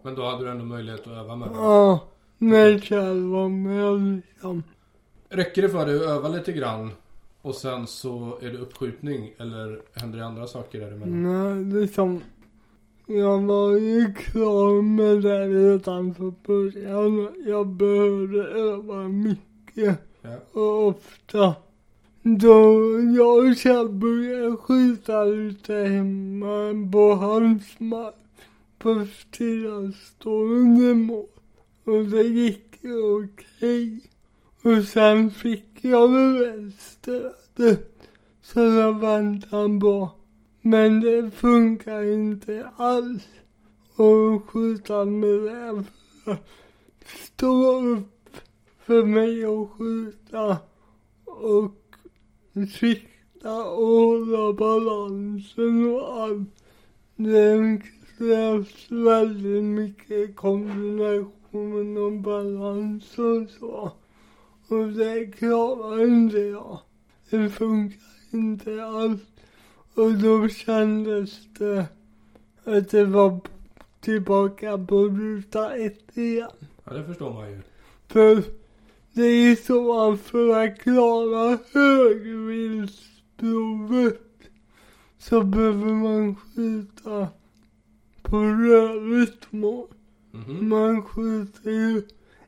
Men 0.03 0.15
då 0.15 0.23
hade 0.23 0.45
du 0.45 0.51
ändå 0.51 0.65
möjlighet 0.65 1.01
att 1.01 1.07
öva 1.13 1.37
med 1.37 1.49
det? 1.49 1.55
Ja, 1.55 2.09
när 2.43 2.79
Kjell 2.79 3.25
var 3.25 3.49
med 3.49 4.17
liksom. 4.33 4.63
Räcker 5.29 5.63
det 5.63 5.69
för 5.69 5.87
dig 5.87 5.97
att 5.97 6.03
öva 6.03 6.29
lite 6.29 6.53
grann 6.53 6.91
och 7.43 7.55
sen 7.55 7.87
så 7.87 8.39
är 8.43 8.49
det 8.53 8.59
uppskjutning 8.59 9.33
eller 9.39 9.81
händer 9.95 10.19
det 10.19 10.27
andra 10.27 10.47
saker 10.47 10.81
däremellan? 10.81 11.23
Nej, 11.23 11.81
liksom. 11.83 12.21
Jag 13.07 13.43
var 13.43 13.71
ju 13.77 14.15
klar 14.15 14.83
med 14.83 15.23
det 15.23 15.49
redan 15.49 16.15
från 16.15 16.35
början. 16.47 17.29
Jag 17.47 17.67
behövde 17.67 18.43
öva 18.49 19.09
mycket 19.09 19.99
Ja. 20.23 20.37
och 20.53 20.87
ofta. 20.89 21.55
Då 22.23 22.81
jag 23.17 23.39
och 23.51 23.57
Kjell 23.57 23.89
började 23.89 24.57
skjuta 24.57 25.25
lite 25.25 25.75
hemma 25.75 26.91
på 26.93 27.15
hans 27.15 27.81
mark 27.81 28.15
på 28.79 29.07
stillastående 29.19 30.95
mål. 30.95 31.27
Och 31.85 32.05
det 32.05 32.23
gick 32.23 32.79
ju 32.81 33.25
okej. 33.25 34.01
Och 34.63 34.85
sen 34.85 35.31
fick 35.31 35.85
jag 35.85 36.09
väl 36.13 36.73
stödet. 36.79 38.09
Så 38.43 38.61
jag 38.61 39.01
väntade 39.01 39.81
på. 39.81 40.11
Men 40.61 41.01
det 41.01 41.31
funkar 41.31 42.03
inte 42.03 42.69
alls 42.77 43.29
att 43.97 44.43
skjuta 44.51 45.05
med 45.05 45.41
det. 45.41 45.85
Stå 47.07 47.81
upp 47.81 48.37
för 48.85 49.05
mig 49.05 49.45
att 49.45 49.71
skjuta 49.71 50.57
och 51.25 51.75
sikta 52.79 53.65
och 53.65 53.87
hålla 53.87 54.53
balansen 54.53 55.95
och 55.95 56.23
allt. 56.23 56.49
Det 57.17 57.81
krävs 58.19 58.91
väldigt 58.91 59.65
mycket 59.65 60.37
kombination 60.37 61.42
och 61.53 62.13
balans 62.13 63.19
och 63.19 63.51
så. 63.59 63.93
Och 64.69 64.89
det 64.89 65.27
klarar 65.27 66.05
inte 66.05 66.39
jag. 66.39 66.79
Det 67.31 67.51
funkar 67.51 67.99
inte 68.31 68.85
alls. 68.85 69.21
Och 69.95 70.13
då 70.13 70.49
kändes 70.49 71.39
det 71.59 71.87
att 72.65 72.91
det 72.91 73.05
var 73.05 73.41
tillbaka 74.01 74.79
på 74.79 75.05
ruta 75.05 75.77
ett 75.77 76.17
igen. 76.17 76.51
ja, 76.85 76.93
det 76.93 77.05
förstår 77.05 77.33
man 77.33 77.51
ju. 77.51 77.61
För 78.09 78.43
det 79.13 79.23
är 79.23 79.57
så 79.57 80.13
att 80.13 80.21
för 80.21 80.65
att 80.65 80.79
klara 80.79 81.59
högviltsprovet 81.73 84.21
så 85.19 85.43
behöver 85.43 85.93
man 85.93 86.35
skjuta 86.35 87.29
på 88.23 88.39
rörligt 88.39 89.53
mål. 89.53 89.89
Mhm. 90.33 90.69
Man 90.69 91.03
skjuter 91.03 91.71
ju 91.71 92.03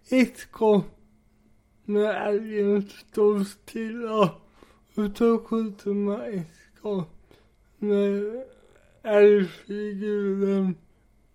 ett 0.09 0.39
skott 0.39 0.85
när 1.85 2.29
älgen 2.29 2.83
står 2.83 3.45
stilla. 3.45 4.35
Och 4.95 5.17
så 5.17 5.39
skjuter 5.39 5.91
man 5.91 6.21
ett 6.21 6.51
skott 6.79 7.39
när 7.79 8.45
älgfiguren 9.03 10.75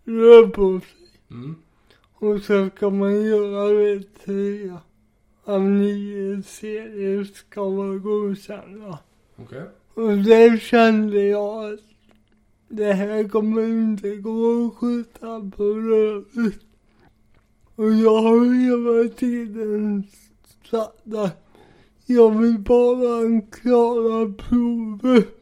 rör 0.04 0.48
på 0.48 0.80
sig. 0.80 1.10
Mm. 1.32 1.56
Och 2.14 2.42
så 2.42 2.70
ska 2.76 2.90
man 2.90 3.26
göra 3.26 3.68
det 3.68 4.04
tre 4.26 4.74
av 5.44 5.62
nio 5.62 6.44
serier 6.44 7.24
ska 7.24 7.70
vara 7.70 7.98
godkända. 7.98 9.00
Okej. 9.36 9.64
Och 9.94 10.18
där 10.18 10.58
kände 10.58 11.22
jag 11.24 11.74
att 11.74 11.89
det 12.70 12.94
här 12.94 13.28
kommer 13.28 13.62
inte 13.62 14.16
gå 14.16 14.68
att 14.68 14.76
skjuta 14.76 15.52
på 15.58 15.64
rövet. 15.64 16.60
Och 17.76 17.94
jag 17.94 18.22
har 18.22 18.54
hela 18.64 19.16
tiden 19.16 20.04
sagt 20.72 21.14
att 21.16 21.46
jag 22.06 22.40
vill 22.40 22.60
bara 22.60 23.42
klara 23.52 24.34
provet. 24.34 25.36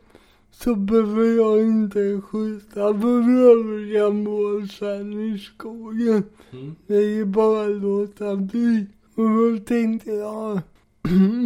Så 0.51 0.75
behöver 0.75 1.37
jag 1.37 1.61
inte 1.61 2.21
skjuta 2.21 2.93
på 2.93 3.07
övriga 3.07 4.09
mål 4.09 4.69
sen 4.69 5.13
i 5.13 5.39
skogen. 5.39 6.23
Mm. 6.51 6.75
Det 6.87 6.95
är 6.95 7.25
bara 7.25 7.65
att 7.65 7.81
låta 7.81 8.35
bli. 8.35 8.85
Och 9.15 9.29
då 9.29 9.65
tänkte 9.65 10.11
jag, 10.11 10.53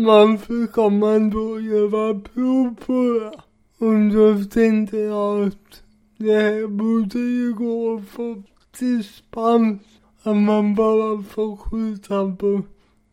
varför 0.06 0.68
kan 0.68 1.00
man 1.00 1.30
då 1.30 1.60
göra 1.60 2.20
prov 2.20 2.76
på 2.86 3.20
det? 3.20 3.51
Då 3.82 4.44
tänkte 4.52 4.98
jag 4.98 5.48
att 5.48 5.84
det 6.18 6.34
här 6.34 6.68
borde 6.68 7.20
ju 7.20 7.54
gå 7.54 7.96
att 7.96 8.08
få 8.08 8.44
dispens. 8.80 9.82
Att 10.24 10.38
man 10.38 10.76
bara 10.76 11.24
får 11.24 11.58
skjuta 11.58 12.36
på 12.40 12.62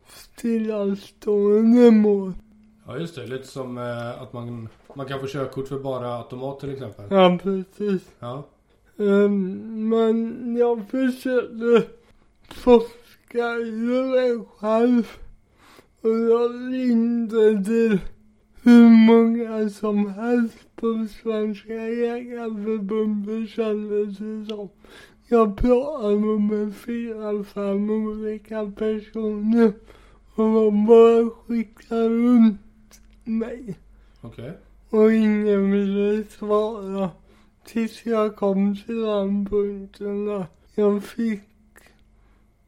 stillastående 0.07 1.91
mål. 1.91 2.33
Ja 2.87 2.97
just 2.97 3.15
det, 3.15 3.27
lite 3.27 3.47
som 3.47 3.77
eh, 3.77 4.21
att 4.21 4.33
man, 4.33 4.69
man 4.95 5.05
kan 5.05 5.19
få 5.19 5.27
körkort 5.27 5.67
för 5.67 5.79
bara 5.79 6.17
automat 6.17 6.59
till 6.59 6.73
exempel. 6.73 7.05
Ja, 7.09 7.39
precis. 7.43 8.01
Ja. 8.19 8.47
Um, 8.95 9.89
men 9.89 10.55
jag 10.55 10.89
försökte 10.89 11.83
forska 12.51 13.55
i 13.55 13.71
det 13.71 14.45
själv. 14.57 15.11
Och 16.01 16.19
jag 16.19 16.51
ringde 16.51 17.65
till 17.65 17.99
hur 18.63 18.89
många 18.89 19.69
som 19.69 20.13
helst 20.13 20.75
på 20.75 21.07
Svenska 21.23 21.73
Jägareförbundet 21.73 23.49
kändes 23.49 24.17
det 24.17 24.45
som. 24.45 24.69
Jag 25.27 25.57
pratade 25.57 26.39
med 26.39 26.75
fyra, 26.75 27.43
fem 27.43 27.89
olika 27.89 28.71
personer 28.71 29.73
och 30.35 30.53
de 30.53 30.85
bara 30.85 31.29
skickade 31.29 32.09
runt 32.09 33.01
mig. 33.23 33.77
Okej. 34.21 34.57
Och 34.89 35.13
ingen 35.13 35.71
ville 35.71 36.23
svara. 36.23 37.09
Tills 37.65 38.05
jag 38.05 38.35
kom 38.35 38.75
till 38.75 39.01
den 39.01 39.45
punkten 39.45 40.25
där 40.25 40.45
jag 40.75 41.03
fick 41.03 41.41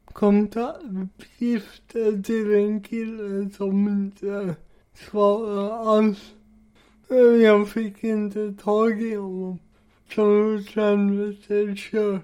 kontaktuppgifter 0.04 2.22
till 2.22 2.54
en 2.54 2.82
kille 2.82 3.50
som 3.50 3.88
inte 3.88 4.54
svarade 4.94 5.74
alls. 5.74 6.32
Jag 7.42 7.68
fick 7.68 8.04
inte 8.04 8.54
tag 8.62 9.02
i 9.02 9.14
honom. 9.14 9.58
Så 10.14 10.20
då 10.24 10.62
kändes 10.62 11.46
det 11.46 11.76
kört. 11.76 12.22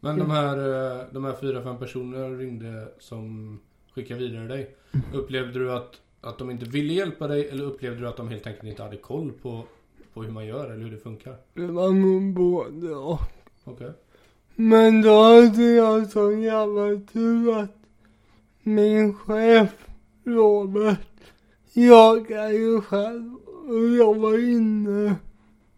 Men 0.00 0.18
de 0.18 0.30
här, 0.30 0.56
eh, 0.56 1.06
de 1.10 1.24
här 1.24 1.34
fyra, 1.40 1.62
fem 1.62 1.78
personerna 1.78 2.28
ringde 2.28 2.88
som 2.98 3.58
skickade 3.94 4.20
vidare 4.20 4.48
dig. 4.48 4.76
Upplevde 5.14 5.58
du 5.58 5.72
att, 5.72 6.00
att 6.20 6.38
de 6.38 6.50
inte 6.50 6.64
ville 6.64 6.92
hjälpa 6.92 7.26
dig 7.26 7.48
eller 7.48 7.64
upplevde 7.64 8.00
du 8.00 8.08
att 8.08 8.16
de 8.16 8.28
helt 8.28 8.46
enkelt 8.46 8.64
inte 8.64 8.82
hade 8.82 8.96
koll 8.96 9.32
på, 9.42 9.64
på 10.14 10.22
hur 10.22 10.30
man 10.30 10.46
gör 10.46 10.70
eller 10.70 10.84
hur 10.84 10.90
det 10.90 10.98
funkar? 10.98 11.36
Det 11.54 11.66
var 11.66 11.92
nog 11.92 12.34
både 12.34 12.94
och. 12.94 13.20
Okej. 13.64 13.92
Men 14.54 15.02
då 15.02 15.22
hade 15.22 15.62
jag 15.62 16.06
så 16.06 16.32
jävla 16.32 17.00
tur 17.12 17.58
att 17.58 17.76
min 18.62 19.14
chef 19.14 19.88
Robert 20.24 21.15
jag 21.78 22.30
är 22.30 22.50
ju 22.50 22.80
själv 22.80 23.34
och 23.68 23.88
jag 23.88 24.14
var 24.14 24.50
inne 24.50 25.16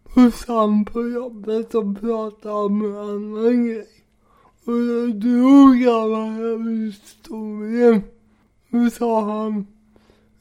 hos 0.03 0.47
han 0.47 0.85
på 0.85 1.07
jobbet 1.07 1.75
och 1.75 1.99
pratade 2.01 2.55
om 2.55 2.85
en 2.85 2.97
annan 2.97 3.67
grej. 3.67 3.87
Och 4.65 4.73
då 4.73 5.07
drog 5.07 5.75
jag 5.77 6.11
den 6.11 6.33
här 6.33 6.85
historien. 6.85 8.01
Då 8.69 8.89
sa 8.89 9.21
han, 9.21 9.67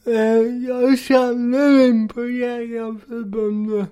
eh, 0.05 0.67
jag 0.69 0.99
känner 0.99 1.89
en 1.89 2.09
på 2.09 2.29
Jägareförbundet 2.29 3.89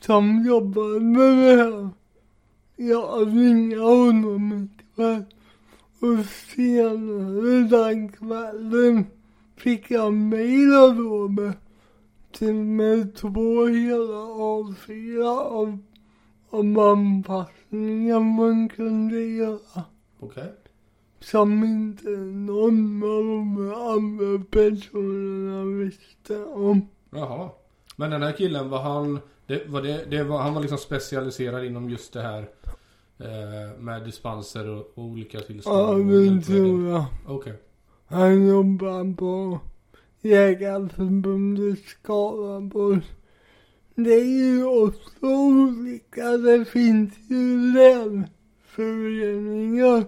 som 0.00 0.44
jobbar 0.46 1.00
med 1.00 1.38
det 1.38 1.62
här. 1.62 1.88
Jag 2.76 3.28
ringde 3.28 3.80
honom 3.80 4.68
ikväll 4.78 5.24
och 6.00 6.24
senare 6.26 7.68
den 7.68 8.08
kvällen 8.08 9.06
fick 9.56 9.90
jag 9.90 10.12
mejl 10.12 10.74
av 10.74 10.98
Robert 10.98 11.56
till 12.32 12.54
med 12.54 13.14
två 13.14 13.66
hela 13.66 14.24
A4 14.24 15.24
av, 15.32 15.78
om 16.50 16.78
anpassningar 16.78 18.20
man 18.20 18.68
kunde 18.68 19.20
göra. 19.20 19.84
Okej. 20.20 20.52
Som 21.20 21.64
inte 21.64 22.08
någon 22.08 23.02
av 23.02 23.24
de 23.24 23.72
andra 23.74 24.44
personerna 24.50 25.64
visste 25.64 26.44
om. 26.44 26.88
Jaha. 27.10 27.50
Men 27.96 28.10
den 28.10 28.22
här 28.22 28.32
killen, 28.32 28.70
var 28.70 28.82
han, 28.82 29.20
det, 29.46 29.66
var 29.66 29.82
det, 29.82 30.04
det 30.10 30.24
var, 30.24 30.38
han 30.38 30.54
var 30.54 30.60
liksom 30.60 30.78
specialiserad 30.78 31.64
inom 31.64 31.90
just 31.90 32.12
det 32.12 32.22
här 32.22 32.48
eh, 33.18 33.78
med 33.78 34.04
dispenser 34.04 34.68
och, 34.68 34.92
och 34.94 35.04
olika 35.04 35.40
tillstånd? 35.40 36.10
Ja, 36.10 36.14
det 36.14 36.42
tror 36.42 36.88
jag. 36.88 37.04
Okej. 37.26 37.54
Han 38.14 38.46
jobbar 38.46 39.16
på 39.16 39.60
Jägarförbundet 40.22 41.78
Skaraborg. 41.84 43.02
Det 43.94 44.14
är 44.14 44.24
ju 44.24 44.64
också 44.64 45.10
olika. 45.20 46.36
Det 46.36 46.64
finns 46.64 47.14
ju 47.28 47.72
länsföreningar 47.72 50.04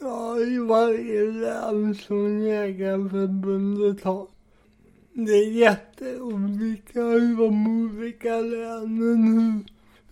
Ja, 0.00 0.40
i 0.40 0.58
varje 0.58 1.32
län 1.32 1.94
som 1.94 2.40
Jägarförbundet 2.40 4.04
har. 4.04 4.26
Det 5.12 5.32
är 5.32 5.50
jätteolika 5.50 7.00
i 7.00 7.34
de 7.38 7.84
olika 7.84 8.40
länen, 8.40 9.28
hur, 9.28 9.64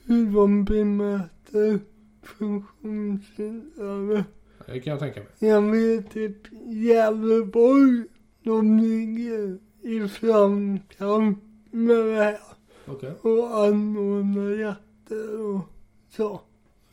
hur 0.06 0.34
de 0.34 0.64
bemöter 0.64 1.80
funktionshindrade. 2.22 4.24
Det 4.66 4.80
kan 4.80 4.90
jag 4.90 5.00
tänka 5.00 5.20
mig. 5.20 5.28
Jag 5.50 5.62
vet 5.62 6.10
typ 6.10 6.36
Gävleborg, 6.66 8.04
de 8.44 8.78
ligger 8.78 9.58
i 9.82 10.08
framkant 10.08 11.38
med 11.70 11.96
det 12.06 12.14
här 12.14 12.38
Okej. 12.86 13.10
och 13.22 13.64
anordnar 13.64 14.50
jakter 14.50 15.40
och 15.54 15.60
så. 16.16 16.40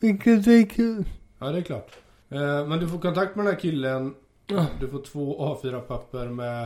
Vilket 0.00 0.46
är 0.46 0.66
kul. 0.70 1.04
Ja, 1.38 1.46
det 1.52 1.58
är 1.58 1.62
klart. 1.62 1.90
Eh, 2.28 2.66
men 2.66 2.78
du 2.78 2.88
får 2.88 2.98
kontakt 2.98 3.36
med 3.36 3.44
den 3.46 3.54
här 3.54 3.60
killen. 3.60 4.14
Ja. 4.46 4.66
Du 4.80 4.88
får 4.88 4.98
två 4.98 5.36
A4-papper 5.38 6.28
med, 6.28 6.62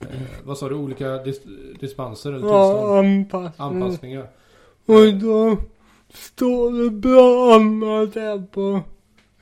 eh, 0.00 0.08
vad 0.44 0.58
sa 0.58 0.68
du, 0.68 0.74
olika 0.74 1.08
dis 1.16 1.40
dispenser 1.80 2.32
eller 2.32 2.48
Ja, 2.48 2.72
tillstånd? 2.72 2.98
anpassning. 2.98 3.82
Anpassningar. 3.82 4.28
Och 4.86 5.14
då 5.20 5.56
står 6.14 6.84
det 6.84 6.90
bland 6.90 7.84
annat 7.84 8.14
här 8.14 8.46
på 8.52 8.80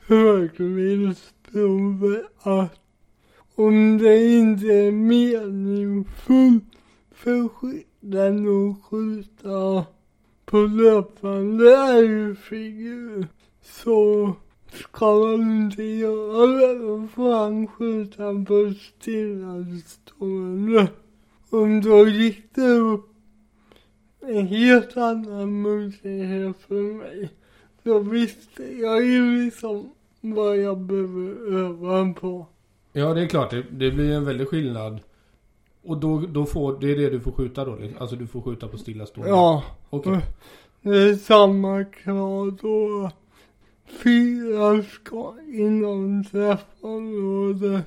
högvildsprovet 0.07 2.25
att 2.41 2.79
om 3.55 3.97
det 3.97 4.37
inte 4.37 4.65
är 4.65 4.91
meningsfullt 4.91 6.63
för 7.11 7.47
skytten 7.47 8.47
att 8.47 8.83
skjuta 8.83 9.85
på 10.45 10.57
löpande 10.57 11.77
älgfigur 11.77 13.27
så 13.61 14.33
ska 14.73 15.15
man 15.15 15.41
inte 15.41 15.83
göra 15.83 16.47
det. 16.47 16.79
Då 16.79 17.07
får 17.07 17.33
han 17.33 17.67
skjuta 17.67 18.45
på 18.47 18.73
stillastående. 18.73 20.87
Och 21.49 21.81
då 21.81 22.07
gick 22.07 22.55
det 22.55 22.71
upp 22.71 23.09
en 24.21 24.47
helt 24.47 24.97
annan 24.97 25.61
möjlighet 25.61 26.57
för 26.67 26.93
mig. 26.93 27.29
Då 27.83 27.99
visste 27.99 28.63
jag 28.63 29.05
ju 29.05 29.45
liksom 29.45 29.91
vad 30.21 30.57
jag 30.57 30.77
behöver 30.77 31.53
öva 31.55 32.13
på. 32.13 32.45
Ja, 32.93 33.13
det 33.13 33.21
är 33.21 33.27
klart. 33.27 33.51
Det, 33.51 33.61
det 33.71 33.91
blir 33.91 34.11
en 34.11 34.25
väldig 34.25 34.47
skillnad. 34.47 34.99
Och 35.83 35.97
då, 35.97 36.19
då 36.19 36.45
får, 36.45 36.79
det 36.79 36.91
är 36.91 36.97
det 36.97 37.09
du 37.09 37.19
får 37.19 37.31
skjuta 37.31 37.65
då? 37.65 37.75
liksom? 37.75 38.01
Alltså 38.01 38.15
du 38.15 38.27
får 38.27 38.41
skjuta 38.41 38.67
på 38.67 38.77
stillastående? 38.77 39.29
Ja, 39.29 39.63
Okej. 39.89 40.19
det 40.81 40.97
är 40.97 41.15
samma 41.15 41.83
krav 41.83 42.57
då. 42.61 43.11
Fyra 44.03 44.83
ska 44.83 45.33
inom 45.47 46.23
träffområdet 46.25 47.85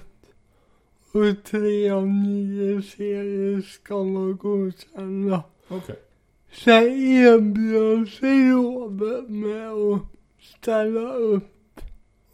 och 1.13 1.45
tre 1.51 1.91
av 1.91 2.07
nio 2.07 2.83
serier 2.83 3.63
ska 3.63 4.03
vara 4.03 4.33
godkända. 4.33 5.43
Okej. 5.69 5.97
Sen 6.65 6.85
erbjöd 6.85 8.09
sig 8.09 8.51
Robert 8.51 9.29
med 9.29 9.71
att 9.71 10.03
ställa 10.41 11.15
upp 11.15 11.81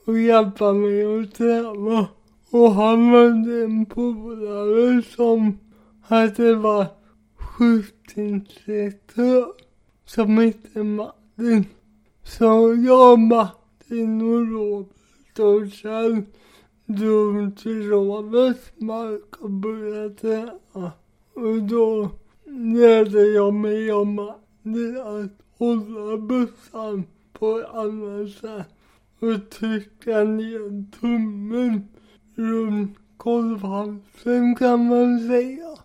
och 0.04 0.18
hjälpa 0.18 0.72
mig 0.72 1.04
att 1.04 1.34
träna. 1.34 2.08
Och 2.50 2.72
han 2.72 3.06
hade 3.06 3.64
en 3.64 3.86
polare 3.86 5.02
som 5.02 5.58
hade 6.02 6.54
varit 6.54 6.88
skjutinstruktör 7.36 9.52
som 10.04 10.38
hette 10.38 10.82
Martin. 10.82 11.64
Så 12.22 12.76
jag, 12.86 13.18
Martin 13.18 14.22
och 14.22 14.46
Robert 14.52 15.38
och 15.38 15.70
Kjell 15.70 16.22
drog 16.86 17.56
till 17.56 17.88
Roberts 17.88 18.72
mark 18.76 19.36
och 19.40 19.50
började 19.50 20.10
träna. 20.10 20.92
Och 21.34 21.62
då 21.62 22.10
lärde 22.52 23.26
jag 23.26 23.54
mig 23.54 23.92
om 23.92 24.18
att 24.18 24.38
hålla 25.58 26.16
bössan 26.16 27.04
på 27.32 27.58
ett 27.58 27.68
annat 27.74 28.30
sätt 28.30 28.68
och 29.18 29.50
trycka 29.50 30.24
ner 30.24 30.90
tummen 31.00 31.88
runt 32.34 32.98
kolvhalsen 33.16 34.56
kan 34.56 34.86
man 34.86 35.20
säga. 35.20 35.76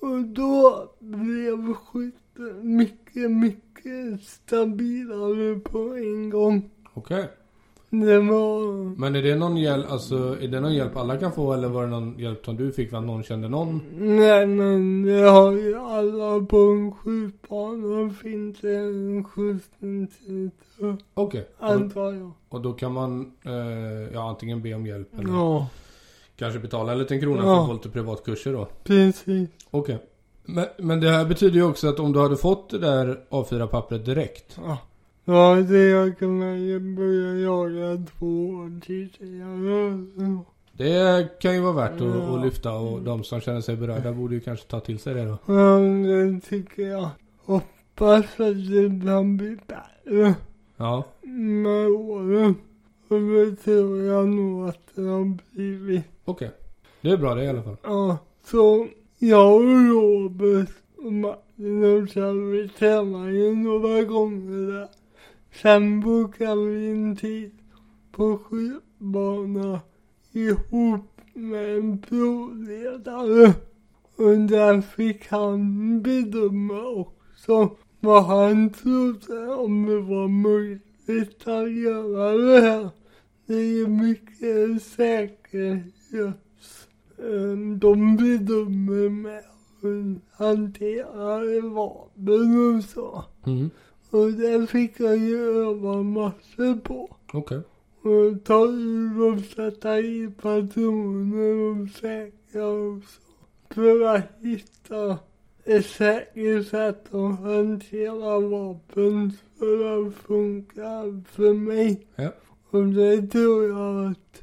Och 0.00 0.20
då 0.24 0.88
blev 1.00 1.74
skytten 1.74 2.76
mycket, 2.76 3.30
mycket 3.30 4.22
stabilare 4.22 5.60
på 5.60 5.78
en 5.78 6.30
gång. 6.30 6.70
Okej. 6.94 7.22
Okay. 7.22 7.43
Men 8.96 9.16
är 9.16 9.22
det 9.22 9.34
någon 9.36 9.56
hjälp, 9.56 9.90
alltså 9.90 10.36
är 10.40 10.48
det 10.48 10.60
någon 10.60 10.74
hjälp 10.74 10.96
alla 10.96 11.16
kan 11.16 11.32
få 11.32 11.52
eller 11.52 11.68
var 11.68 11.82
det 11.82 11.88
någon 11.88 12.18
hjälp 12.18 12.44
som 12.44 12.56
du 12.56 12.72
fick 12.72 12.90
för 12.90 12.96
att 12.96 13.04
någon 13.04 13.22
kände 13.22 13.48
någon? 13.48 13.80
Nej 13.98 14.46
men 14.46 15.02
det 15.02 15.20
har 15.28 15.52
ju 15.52 15.74
alla 15.78 16.44
på 16.46 16.56
en 16.56 16.92
skjutbana 16.92 18.10
finns 18.22 18.60
det 18.60 18.76
en 18.76 19.24
skjutsinstitut. 19.24 21.04
Okej. 21.14 21.48
Och, 21.58 21.68
Antar 21.70 22.12
jag. 22.12 22.30
och 22.48 22.60
då 22.60 22.72
kan 22.72 22.92
man 22.92 23.32
eh, 23.44 23.52
ja, 24.14 24.28
antingen 24.28 24.62
be 24.62 24.74
om 24.74 24.86
hjälp 24.86 25.08
eller 25.18 25.32
Ja, 25.32 25.66
kanske 26.36 26.58
betala 26.60 26.92
en 26.92 26.98
liten 26.98 27.20
krona 27.20 27.42
Ja. 27.42 27.54
för 27.54 27.60
att 27.62 27.66
få 27.66 27.72
lite 27.72 27.88
privatkurser 27.88 28.52
då. 28.52 28.68
precis. 28.84 29.48
Okej. 29.70 29.98
Men, 30.46 30.66
men 30.78 31.00
det 31.00 31.10
här 31.10 31.24
betyder 31.24 31.54
ju 31.56 31.62
också 31.64 31.88
att 31.88 32.00
om 32.00 32.12
du 32.12 32.20
hade 32.20 32.36
fått 32.36 32.70
det 32.70 32.78
där 32.78 33.20
A4-pappret 33.30 34.04
direkt. 34.04 34.58
Ja. 34.66 34.78
Ja, 35.24 35.54
det 35.68 35.88
jag 35.88 36.18
kan 36.18 36.60
ju 36.60 36.80
börja 36.96 37.34
jaga 37.34 38.04
två 38.18 38.26
år 38.48 38.80
tidigare. 38.80 40.04
Det 40.72 41.28
kan 41.40 41.54
ju 41.54 41.60
vara 41.60 41.72
värt 41.72 42.00
att, 42.00 42.30
att 42.34 42.44
lyfta 42.44 42.72
och 42.72 43.02
de 43.02 43.24
som 43.24 43.40
känner 43.40 43.60
sig 43.60 43.76
berörda 43.76 44.12
borde 44.12 44.34
ju 44.34 44.40
kanske 44.40 44.66
ta 44.66 44.80
till 44.80 44.98
sig 44.98 45.14
det 45.14 45.24
då. 45.24 45.38
Ja, 45.54 45.78
det 45.78 46.40
tycker 46.40 46.82
jag. 46.82 47.08
Hoppas 47.44 48.24
att 48.24 48.68
det 48.70 49.00
kan 49.06 49.36
bli 49.36 49.56
bättre 49.66 50.34
Ja. 50.76 51.04
med 51.22 51.88
åren. 51.88 52.54
Och 53.08 53.20
det 53.20 53.56
tror 53.56 54.02
jag 54.02 54.28
nog 54.28 54.68
att 54.68 54.78
det 54.94 55.02
har 55.02 55.38
blivit. 55.54 56.04
Okej. 56.24 56.50
Det 57.00 57.10
är 57.10 57.16
bra 57.16 57.34
det 57.34 57.44
i 57.44 57.48
alla 57.48 57.62
fall. 57.62 57.76
Ja, 57.82 58.18
så 58.44 58.86
jag 59.18 59.54
och 59.54 59.62
Robert 59.88 60.68
och 60.96 61.12
Martin 61.12 61.84
och 61.84 62.54
vi 62.54 62.68
tränade 62.78 63.32
ju 63.32 63.54
några 63.54 64.02
gånger 64.02 64.72
där. 64.72 64.88
Sen 65.62 66.00
bokade 66.00 66.66
vi 66.66 66.90
en 66.90 67.16
tid 67.16 67.52
på 68.12 68.38
skjutbana 68.38 69.80
ihop 70.32 71.20
med 71.34 71.78
en 71.78 71.98
provledare. 71.98 73.54
Och 74.16 74.38
där 74.38 74.80
fick 74.80 75.28
han 75.28 76.02
bedöma 76.02 76.86
också 76.86 77.76
vad 78.00 78.24
han 78.24 78.70
trodde 78.70 79.48
om 79.48 79.86
det 79.86 80.00
var 80.00 80.28
möjligt 80.28 81.48
att 81.48 81.72
göra 81.72 82.32
det 82.32 82.60
här. 82.60 82.90
Det 83.46 83.54
är 83.54 83.86
mycket 83.86 84.82
säkerhet 84.82 85.84
eh, 87.18 87.76
de 87.76 88.16
bedömer 88.16 89.08
med 89.08 89.42
hur 89.80 90.20
hanterar 90.32 91.68
vapen 91.68 92.76
och 92.76 92.84
så. 92.84 93.24
Mm. 93.46 93.70
Och 94.14 94.32
det 94.32 94.66
fick 94.66 95.00
jag 95.00 95.16
ju 95.16 95.66
öva 95.66 96.02
massor 96.02 96.80
på. 96.80 97.16
Okej. 97.32 97.60
Och 98.02 98.44
ta 98.44 98.66
ur 98.66 99.32
och 99.32 99.40
sätta 99.40 99.98
i 99.98 100.30
patroner 100.42 101.82
och 101.82 101.90
säkra 101.90 102.66
och 102.66 103.02
så. 103.02 103.20
För 103.74 104.14
att 104.14 104.22
hitta 104.40 105.18
ett 105.64 105.86
säkert 105.86 106.68
sätt 106.68 107.14
att 107.14 107.40
hantera 107.40 108.40
vapen 108.40 109.32
för 109.58 110.06
att 110.06 110.14
funka 110.14 111.22
för 111.28 111.54
mig. 111.54 112.06
Ja. 112.16 112.32
Och 112.70 112.86
det 112.86 113.22
tror 113.26 113.68
jag 113.68 114.10
att 114.10 114.42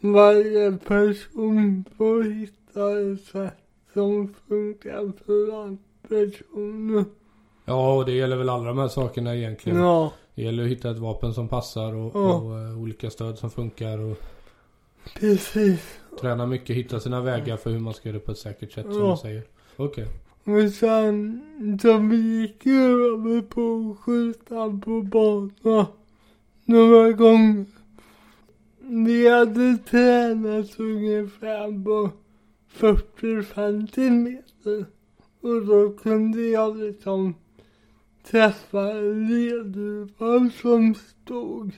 varje 0.00 0.72
person 0.72 1.84
får 1.96 2.22
hitta 2.22 3.00
ett 3.00 3.24
sätt 3.24 3.58
som 3.92 4.34
funkar 4.48 5.12
för 5.24 5.62
alla 5.62 5.76
personer. 6.08 7.04
Ja, 7.64 7.94
och 7.96 8.04
det 8.06 8.12
gäller 8.12 8.36
väl 8.36 8.48
alla 8.48 8.64
de 8.64 8.78
här 8.78 8.88
sakerna 8.88 9.36
egentligen. 9.36 9.78
Ja, 9.78 10.12
Det 10.34 10.42
gäller 10.42 10.62
att 10.62 10.68
hitta 10.70 10.90
ett 10.90 10.98
vapen 10.98 11.34
som 11.34 11.48
passar 11.48 11.94
och, 11.94 12.10
Ja. 12.14 12.34
och 12.34 12.58
eh, 12.58 12.78
olika 12.82 13.10
stöd 13.10 13.38
som 13.38 13.50
funkar 13.50 13.98
och 13.98 14.16
precis. 15.20 15.80
träna 16.20 16.46
mycket, 16.46 16.76
hitta 16.76 17.00
sina 17.00 17.20
vägar 17.20 17.56
för 17.56 17.70
hur 17.70 17.78
man 17.80 17.94
ska 17.94 18.08
göra 18.08 18.18
det 18.18 18.24
på 18.24 18.32
ett 18.32 18.38
säkert 18.38 18.72
sätt 18.72 18.86
som 18.86 18.98
Ja. 19.02 19.10
du 19.10 19.16
säger. 19.16 19.42
Okej. 19.76 20.06
Och 20.44 20.70
sen 20.72 21.40
så 21.82 21.98
vi 21.98 22.16
gick 22.40 22.66
över 22.66 23.42
på 23.42 23.90
att 23.92 24.04
skjuta 24.04 24.80
på 24.84 25.02
bana 25.02 25.86
några 26.64 27.12
gånger. 27.12 27.64
Vi 28.82 29.28
hade 29.28 29.76
tränat 29.90 30.80
ungefär 30.80 31.84
på 31.84 32.10
40 32.68 33.54
centimeter. 33.54 34.86
Och 35.42 35.66
då 35.66 35.90
kunde 36.02 36.42
jag 36.42 36.76
liksom 36.76 37.34
träffa 38.24 38.92
ledduvar 39.02 40.60
som 40.60 40.94
stod 40.94 41.72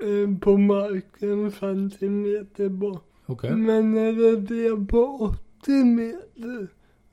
eh, 0.00 0.38
på 0.40 0.56
marken 0.56 1.52
centimeter 1.52 2.68
bort. 2.68 3.04
Okej. 3.26 3.56
Men 3.56 3.92
när 3.94 4.12
det 4.12 4.36
blev 4.36 4.86
på 4.86 5.34
80 5.60 5.84
meter 5.84 6.68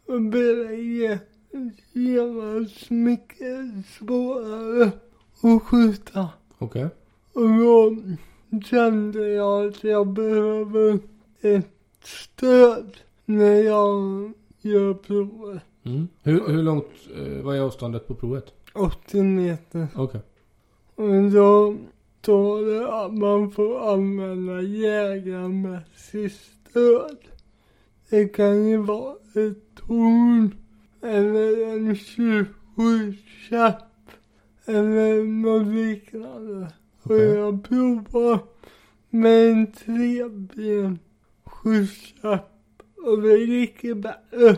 och 0.06 0.22
blev 0.22 0.68
det 0.68 1.20
genast 1.94 2.90
mycket 2.90 3.86
svårare 3.98 4.92
att 5.42 5.64
skjuta. 5.64 6.30
Okej. 6.58 6.88
Och 7.34 7.50
då 7.50 7.96
kände 8.66 9.28
jag 9.28 9.68
att 9.68 9.84
jag 9.84 10.08
behöver 10.08 11.00
ett 11.42 11.68
stöd 12.04 12.98
när 13.26 13.64
jag 13.64 14.32
gör 14.62 14.94
provet. 14.94 15.64
Mm. 15.88 16.08
Hur, 16.23 16.47
hur 16.47 16.63
långt, 16.63 16.88
eh, 17.15 17.41
vad 17.43 17.56
är 17.58 17.62
avståndet 17.62 18.08
på 18.08 18.15
provet? 18.15 18.54
80 18.73 19.23
meter. 19.23 19.88
Okej. 19.95 20.21
Och 20.95 21.32
då 21.32 21.76
står 22.21 22.62
det 22.65 22.93
att 23.06 23.13
man 23.13 23.52
får 23.52 23.93
använda 23.93 24.62
jägarmässigt 24.62 26.36
stöd. 26.36 27.17
Det 28.10 28.28
kan 28.28 28.67
ju 28.67 28.78
vara 28.78 29.13
ett 29.13 29.76
torn 29.76 30.56
eller 31.02 31.67
en 31.67 31.95
27-käpp 31.95 33.84
eller 34.65 35.23
något 35.23 35.67
liknande. 35.67 36.71
Och 37.04 37.12
Okej. 37.12 37.36
jag 37.36 37.63
provar 37.63 38.39
med 39.10 39.52
en 39.52 39.71
treben 39.71 41.00
skjutskäpp 41.45 42.52
och 43.06 43.21
det 43.21 43.38
gick 43.38 43.82
bättre. 43.82 44.58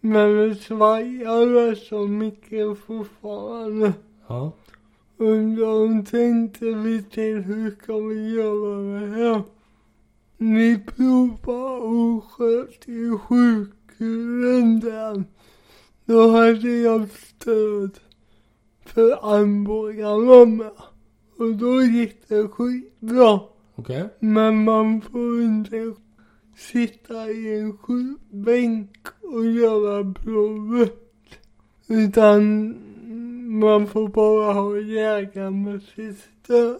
Men 0.00 0.36
det 0.36 0.54
svajade 0.54 1.76
så 1.76 2.06
mycket 2.06 2.78
fortfarande. 2.78 3.92
Ja. 4.26 4.52
Och 5.16 5.56
då 5.56 6.02
tänkte 6.10 6.64
vi 6.64 7.02
till 7.02 7.36
hur 7.36 7.70
ska 7.70 7.98
vi 7.98 8.34
göra 8.34 9.00
det 9.00 9.06
här? 9.06 9.42
Vi 10.38 10.78
provade 10.78 11.80
och 11.80 12.24
sköt 12.24 12.88
i 12.88 13.18
sjukhusen 13.18 14.80
där. 14.80 15.24
Då 16.04 16.30
hade 16.30 16.70
jag 16.70 17.08
stöd 17.10 17.98
för 18.84 19.34
armbågarna 19.34 20.44
med. 20.44 20.72
Och 21.38 21.54
då 21.54 21.82
gick 21.82 22.28
det 22.28 22.48
skitbra. 22.48 23.40
Okej. 23.74 24.08
Men 24.20 24.64
man 24.64 25.00
får 25.00 25.42
inte 25.42 25.94
sitta 26.56 27.30
i 27.30 27.58
en 27.58 27.78
skjutbänk 27.78 29.06
och 29.22 29.46
göra 29.46 30.14
provet. 30.14 30.96
Utan 31.88 32.74
man 33.60 33.86
får 33.86 34.08
bara 34.08 34.52
ha 34.52 34.78
jägarmässigt 34.78 36.28
stöd. 36.42 36.78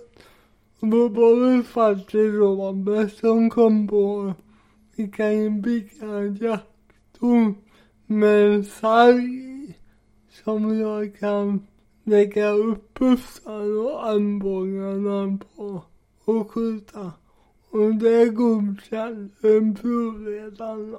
Och 0.80 0.88
då 0.88 1.09
var 1.09 1.56
det 1.56 1.62
faktiskt 1.62 2.35
Robert 2.35 3.12
som 3.12 3.50
kom 3.50 3.88
på 3.88 4.35
vi 5.00 5.09
kan 5.09 5.38
ju 5.38 5.50
bygga 5.50 6.06
en 6.06 6.37
jakttorn 6.37 7.54
med 8.06 8.46
en 8.46 8.64
sarg 8.64 9.78
som 10.44 10.78
jag 10.78 11.18
kan 11.18 11.66
lägga 12.04 12.50
upp 12.50 12.94
bussar 12.94 13.78
och 13.78 14.06
armbågarna 14.06 15.38
på 15.56 15.83
och 16.24 16.50
skjuta. 16.50 17.12
Och 17.70 17.94
det 17.94 18.28
godkände 18.28 19.74
provledaren. 19.80 20.96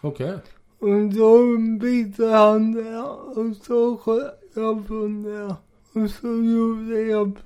Okej. 0.00 0.38
Och 0.78 1.14
då 1.14 1.58
byggde 1.80 2.26
han 2.26 2.72
det 2.72 2.98
och 3.36 3.56
så 3.56 3.96
sköt 3.96 4.42
jag 4.54 4.86
från 4.86 5.22
det. 5.22 5.56
Och 5.92 6.10
så 6.10 6.28
gjorde 6.28 7.00
jag 7.00 7.38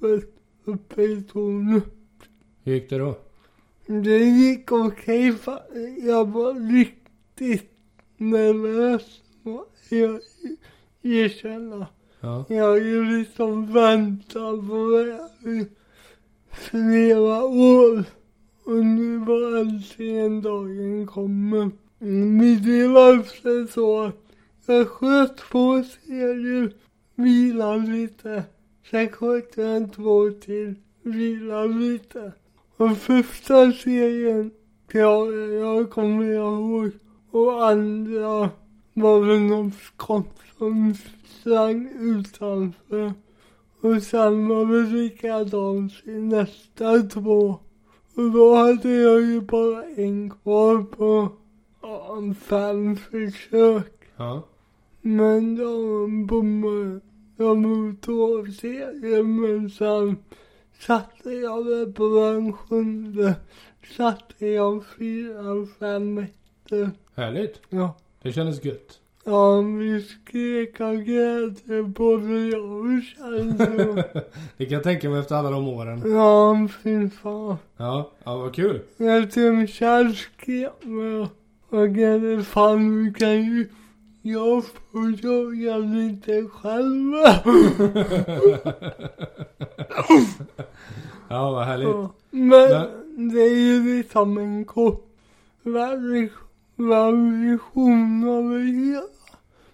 provet 0.00 0.34
uppe 0.64 1.02
i 1.02 1.22
tornet. 1.22 1.84
Hur 2.64 2.74
gick 2.74 2.90
det 2.90 2.98
då? 2.98 3.18
Det 3.86 4.18
gick 4.18 4.72
okej 4.72 5.32
för 5.32 5.60
jag 6.06 6.28
var 6.28 6.54
riktigt 6.54 7.70
nervös. 8.16 9.20
Jag 9.88 10.20
erkänna. 11.02 11.86
Ja. 12.20 12.44
Jag 12.48 12.64
har 12.64 13.18
liksom 13.18 13.72
väntat 13.72 14.68
på 14.68 15.04
det 15.06 15.50
i 15.50 15.66
flera 16.50 17.44
år. 17.44 18.04
Och 18.68 18.86
nu 18.86 19.18
var 19.18 19.60
äntligen 19.60 20.42
dagen 20.42 21.06
kommer. 21.06 21.70
Mitt 22.38 22.66
i 22.66 22.86
varför 22.86 23.66
så 23.66 24.02
att 24.02 24.14
jag 24.66 24.88
sköt 24.88 25.36
två 25.36 25.82
serier, 25.82 26.72
vilade 27.14 27.90
lite. 27.92 28.44
Sen 28.90 29.08
sköt 29.08 29.56
jag 29.56 29.92
två 29.92 30.30
till, 30.30 30.74
vilade 31.02 31.74
lite. 31.74 32.32
Och 32.76 32.96
första 32.96 33.72
serien 33.72 34.50
klarade 34.88 35.54
jag, 35.54 35.90
kommer 35.90 36.24
jag 36.24 36.52
ihåg. 36.52 36.90
Och 37.30 37.68
andra 37.68 38.50
var 38.94 39.20
väl 39.20 39.40
någon 39.40 39.72
skott 39.72 40.38
som 40.58 40.94
sprang 41.40 41.88
utanför. 42.00 43.12
Och 43.80 44.02
sen 44.02 44.48
var 44.48 44.66
det 44.66 44.90
likadant 44.90 45.92
i 46.04 46.10
nästa 46.10 47.02
två. 47.02 47.58
Och 48.18 48.30
då 48.30 48.54
hade 48.54 48.90
jag 48.90 49.20
ju 49.20 49.40
bara 49.40 49.84
en 49.84 50.30
kvar 50.30 50.82
på 50.82 51.28
fem 52.34 52.96
försök. 52.96 53.92
Ja. 54.16 54.42
Men 55.00 55.56
de 55.56 56.26
bommade. 56.26 57.00
De 57.36 57.62
mot 57.62 58.02
två 58.02 58.46
serier 58.46 59.22
men 59.22 59.70
sen 59.70 60.16
satte 60.78 61.30
jag 61.30 61.64
väl 61.64 61.92
på 61.92 62.08
den 62.08 62.52
sjunde. 62.52 63.34
Satte 63.96 64.46
jag 64.46 64.84
fyra, 64.98 65.66
fem 65.78 66.18
ettor. 66.18 66.90
Härligt. 67.14 67.60
Ja. 67.68 67.96
Det 68.22 68.32
kändes 68.32 68.64
gött. 68.64 69.00
Ja, 69.24 69.60
vi 69.60 70.02
skrek 70.02 70.80
av 70.80 70.94
glädje 70.94 71.82
både 71.82 72.38
jag 72.38 72.70
och 72.70 73.02
känslor. 73.02 73.94
det 74.56 74.64
kan 74.64 74.74
jag 74.74 74.82
tänka 74.82 75.10
mig 75.10 75.20
efter 75.20 75.34
alla 75.34 75.50
de 75.50 75.68
åren. 75.68 76.02
Ja, 76.12 76.68
fy 76.82 77.10
fan. 77.10 77.56
Ja, 77.76 78.10
ja 78.24 78.36
vad 78.36 78.54
kul. 78.54 78.80
Jag 78.96 79.30
tror 79.30 79.66
Kjell 79.66 80.16
skrev 80.16 80.70
med 80.80 81.28
och 81.68 81.88
glädje 81.88 82.42
fan 82.42 83.04
du 83.04 83.12
kan 83.14 83.44
ju 83.44 83.68
jag 84.22 84.64
får 84.64 85.24
jaga 85.24 85.76
lite 85.76 86.48
själv. 86.48 87.12
ja, 91.28 91.50
vad 91.50 91.64
härligt. 91.64 91.88
Ja, 91.88 92.10
Men 92.30 92.88
det 93.30 93.40
är 93.40 93.56
ju 93.56 93.96
liksom 93.96 94.38
en 94.38 94.64
kort 94.64 95.08
variation 96.78 98.28
av 98.28 98.50
det 98.50 98.64
hela. 98.64 99.02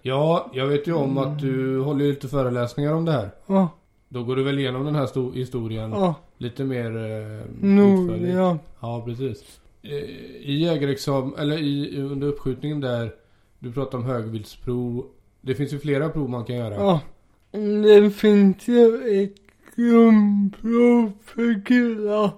Ja, 0.03 0.51
jag 0.55 0.67
vet 0.67 0.87
ju 0.89 0.93
om 0.93 1.19
att 1.19 1.39
du 1.41 1.81
håller 1.81 2.05
lite 2.05 2.29
föreläsningar 2.29 2.93
om 2.95 3.05
det 3.05 3.13
här. 3.13 3.31
Ja, 3.47 3.69
Då 4.09 4.25
går 4.25 4.37
du 4.37 4.43
väl 4.43 4.59
igenom 4.59 4.85
den 4.85 4.95
här 4.95 5.07
sto- 5.07 5.33
historien 5.35 5.91
ja, 5.91 6.15
lite 6.39 6.65
mer 6.65 6.97
eh, 6.97 7.41
utförligt? 7.63 8.35
ja. 8.35 8.59
Ja, 8.81 9.03
precis. 9.07 9.61
Eh, 9.83 9.93
I 10.51 10.59
jägarexamen, 10.65 11.35
eller 11.39 11.59
i, 11.59 12.01
under 12.03 12.27
uppskjutningen 12.27 12.81
där, 12.81 13.13
du 13.59 13.73
pratar 13.73 13.99
om 13.99 14.05
högviltsprov. 14.05 15.05
Det 15.41 15.55
finns 15.55 15.73
ju 15.73 15.79
flera 15.79 16.09
prov 16.09 16.31
man 16.31 16.45
kan 16.45 16.57
göra. 16.57 16.75
Ja. 16.75 17.01
Det 17.83 18.11
finns 18.11 18.69
ju 18.69 19.23
ett 19.23 19.35
grundprov 19.77 21.13
för 21.25 21.65
killar 21.67 22.31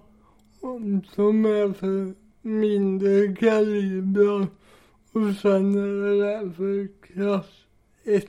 som 1.15 1.45
är 1.45 1.73
för 1.73 2.15
mindre 2.47 3.35
kalibrar 3.35 4.47
och 5.13 5.35
sen 5.43 5.75
är 5.75 6.03
det 6.03 6.19
där 6.21 6.51
för 6.51 6.89
klass 7.03 7.67
1. 8.05 8.29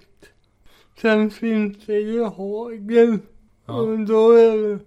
Sen 1.02 1.30
finns 1.30 1.86
det 1.86 2.00
ju 2.00 2.24
hagel 2.24 3.20
Ja. 3.66 3.82
och 3.82 4.00
då 4.00 4.32
är 4.32 4.58
det 4.58 4.80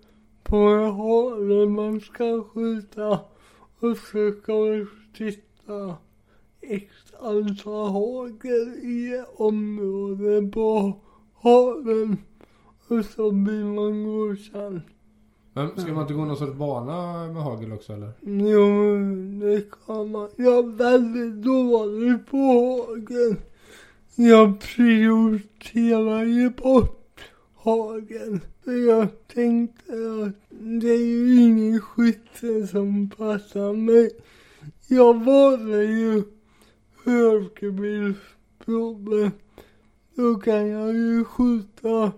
på 0.43 0.57
en 0.57 0.91
hagel 0.91 1.69
man 1.69 2.01
ska 2.01 2.45
skjuta 2.45 3.21
och 3.81 3.97
så 3.97 4.33
ska 4.43 4.65
det 4.65 4.87
sitta 5.19 5.97
x 6.61 6.95
antal 7.21 7.91
hagel 7.91 8.75
i 8.83 9.15
ett 9.15 9.41
område 9.41 10.51
på 10.53 11.01
haven 11.35 12.19
och 12.89 13.05
så 13.05 13.31
blir 13.31 13.65
man 13.65 14.05
godkänd. 14.05 14.81
Men 15.53 15.71
ska 15.77 15.93
man 15.93 16.03
inte 16.03 16.15
gå 16.15 16.25
någon 16.25 16.37
sorts 16.37 16.55
bana 16.55 17.27
med 17.33 17.43
hagel 17.43 17.73
också 17.73 17.93
eller? 17.93 18.13
Jo, 18.21 18.97
det 19.41 19.65
kan 19.87 20.11
man. 20.11 20.29
Jag 20.37 20.59
är 20.59 20.77
väldigt 20.77 21.45
dålig 21.45 22.27
på 22.27 22.37
hagel. 22.37 23.37
Jag 24.15 24.61
prioriterar 24.61 26.25
ju 26.25 26.51
bort 26.51 27.21
hagel. 27.55 28.41
För 28.65 28.89
jag 28.89 29.09
tänkte 29.35 29.93
att 29.93 30.35
det 30.51 30.91
är 30.91 31.07
ju 31.07 31.43
ingen 31.43 31.81
skytte 31.81 32.67
som 32.67 33.11
passar 33.11 33.73
mig. 33.73 34.11
Jag 34.89 35.25
valde 35.25 35.85
ju 35.85 36.23
högbildsprovet. 37.05 39.33
Då 40.15 40.35
kan 40.35 40.69
jag 40.69 40.95
ju 40.95 41.25
skjuta 41.25 42.13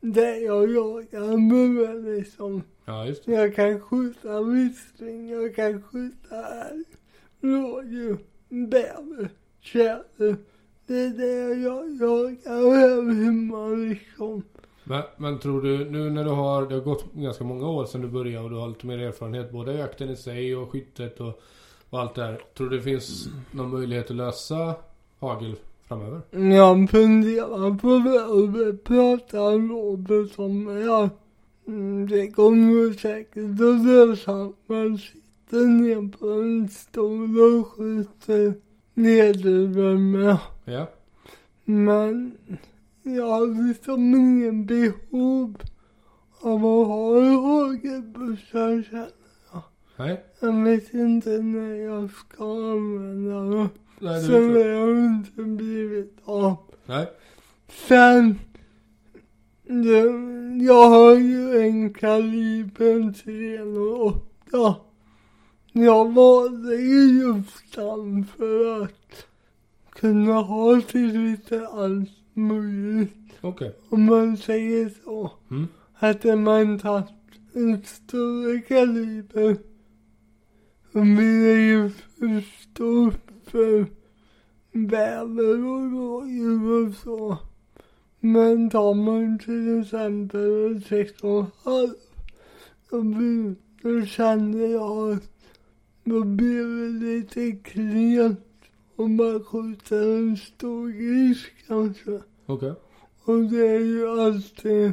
där 0.00 0.44
jag 0.44 0.70
jagar 0.70 1.36
med 1.36 2.04
liksom. 2.04 2.62
Ja, 2.84 3.06
just 3.06 3.26
det. 3.26 3.32
Jag 3.32 3.54
kan 3.54 3.80
skjuta 3.80 4.42
vissling, 4.42 5.28
jag 5.28 5.54
kan 5.56 5.82
skjuta 5.82 6.46
älg, 6.46 6.84
rådjur, 7.40 8.18
bäver, 8.48 9.28
tjäder. 9.60 10.36
Det 10.86 11.00
är 11.00 11.10
det 11.10 11.60
jag 11.62 11.90
jagar 11.96 13.24
hemma 13.24 13.68
liksom. 13.68 14.42
Men, 14.84 15.02
men 15.16 15.38
tror 15.38 15.62
du, 15.62 15.90
nu 15.90 16.10
när 16.10 16.24
du 16.24 16.30
har, 16.30 16.66
det 16.66 16.74
har 16.74 16.82
gått 16.82 17.12
ganska 17.12 17.44
många 17.44 17.68
år 17.68 17.84
sedan 17.84 18.00
du 18.00 18.08
började 18.08 18.44
och 18.44 18.50
du 18.50 18.56
har 18.56 18.68
lite 18.68 18.86
mer 18.86 18.98
erfarenhet 18.98 19.52
både 19.52 19.74
jakten 19.74 20.10
i 20.10 20.16
sig 20.16 20.56
och 20.56 20.70
skyttet 20.70 21.20
och, 21.20 21.40
och 21.90 22.00
allt 22.00 22.14
det 22.14 22.22
här. 22.22 22.40
Tror 22.56 22.68
du 22.70 22.76
det 22.76 22.82
finns 22.82 23.28
någon 23.50 23.70
möjlighet 23.70 24.10
att 24.10 24.16
lösa 24.16 24.74
hagel 25.18 25.56
framöver? 25.88 26.20
Jag 26.30 26.90
funderar 26.90 27.78
på 27.78 27.88
det 28.58 28.76
pratar 28.84 29.68
Robert 29.68 30.38
om 30.38 30.64
det. 30.64 30.80
Ja. 30.80 31.00
Mm, 31.00 31.10
Det 32.08 32.30
kommer 32.30 32.92
säkert 32.92 33.60
att 33.60 33.86
lösa. 33.86 34.52
Man 34.66 34.98
sitter 34.98 35.66
ner 35.66 36.18
på 36.18 36.26
en 36.26 36.68
stol 36.68 37.40
och 37.40 37.66
skjuter 37.68 38.54
nederbömmar. 38.94 40.38
Ja. 40.64 40.86
Men 41.64 42.38
jag 43.02 43.28
har 43.28 43.68
liksom 43.68 44.14
ingen 44.14 44.66
behov 44.66 45.56
av 46.40 46.66
att 46.66 46.86
ha 46.86 47.18
en 47.18 47.34
hagelbössa 47.34 48.82
känner 48.82 49.08
jag. 49.52 49.62
Nej? 49.96 50.24
Jag 50.40 50.64
vet 50.64 50.94
inte 50.94 51.30
när 51.30 51.74
jag 51.74 52.10
ska 52.10 52.44
använda 52.44 53.40
den. 53.40 53.68
Nej, 53.98 54.28
det 54.28 54.78
har 54.78 55.06
inte 55.06 55.42
blivit 55.42 56.16
av. 56.24 56.56
nej. 56.86 57.06
Sen, 57.88 58.38
jag 60.60 60.88
har 60.88 61.14
ju 61.14 61.60
en 61.60 61.94
kaliber 61.94 63.12
308. 63.12 64.76
Jag 65.72 66.12
valde 66.12 66.76
ju 66.76 67.20
just 67.20 67.74
den 67.74 68.26
för 68.36 68.82
att 68.82 69.26
kunna 69.90 70.32
ha 70.32 70.80
till 70.80 71.20
lite 71.20 71.68
allt 71.68 72.10
möjligt. 72.34 73.32
Okej. 73.40 73.76
Om 73.88 74.04
man 74.04 74.36
säger 74.36 74.92
så. 75.04 75.32
Mm. 75.50 75.68
Hade 75.94 76.36
man 76.36 76.78
tagit 76.78 77.06
en 77.54 77.82
större 77.84 78.60
kaliber 78.60 79.56
så 80.92 81.00
blir 81.00 81.54
det 81.54 81.62
ju 81.62 81.90
för 81.90 82.40
stort 82.40 83.30
för 83.46 83.86
bäver 84.72 85.66
och 85.66 85.92
rådjur 85.92 86.88
och 86.88 86.94
så. 86.94 87.38
Men 88.24 88.70
tar 88.70 88.94
man 88.94 89.38
till 89.38 89.80
exempel 89.80 90.40
en 90.40 90.80
sex 90.80 91.22
och 91.22 91.38
en 91.38 91.46
halv 91.64 91.94
då, 92.90 93.02
blir, 93.02 93.54
då 93.82 94.06
kände 94.06 94.66
jag 94.66 95.12
att 95.12 95.22
då 96.04 96.24
blir 96.24 96.64
det 96.64 97.06
lite 97.06 97.52
klent 97.52 98.40
om 98.96 99.16
man 99.16 99.44
skjuter 99.44 100.16
en 100.16 100.36
stor 100.36 100.88
gris 100.88 101.46
kanske. 101.66 102.20
Okej. 102.46 102.74
Och 103.24 103.40
det 103.40 103.66
är 103.66 103.80
ju 103.80 104.08
alltid 104.20 104.92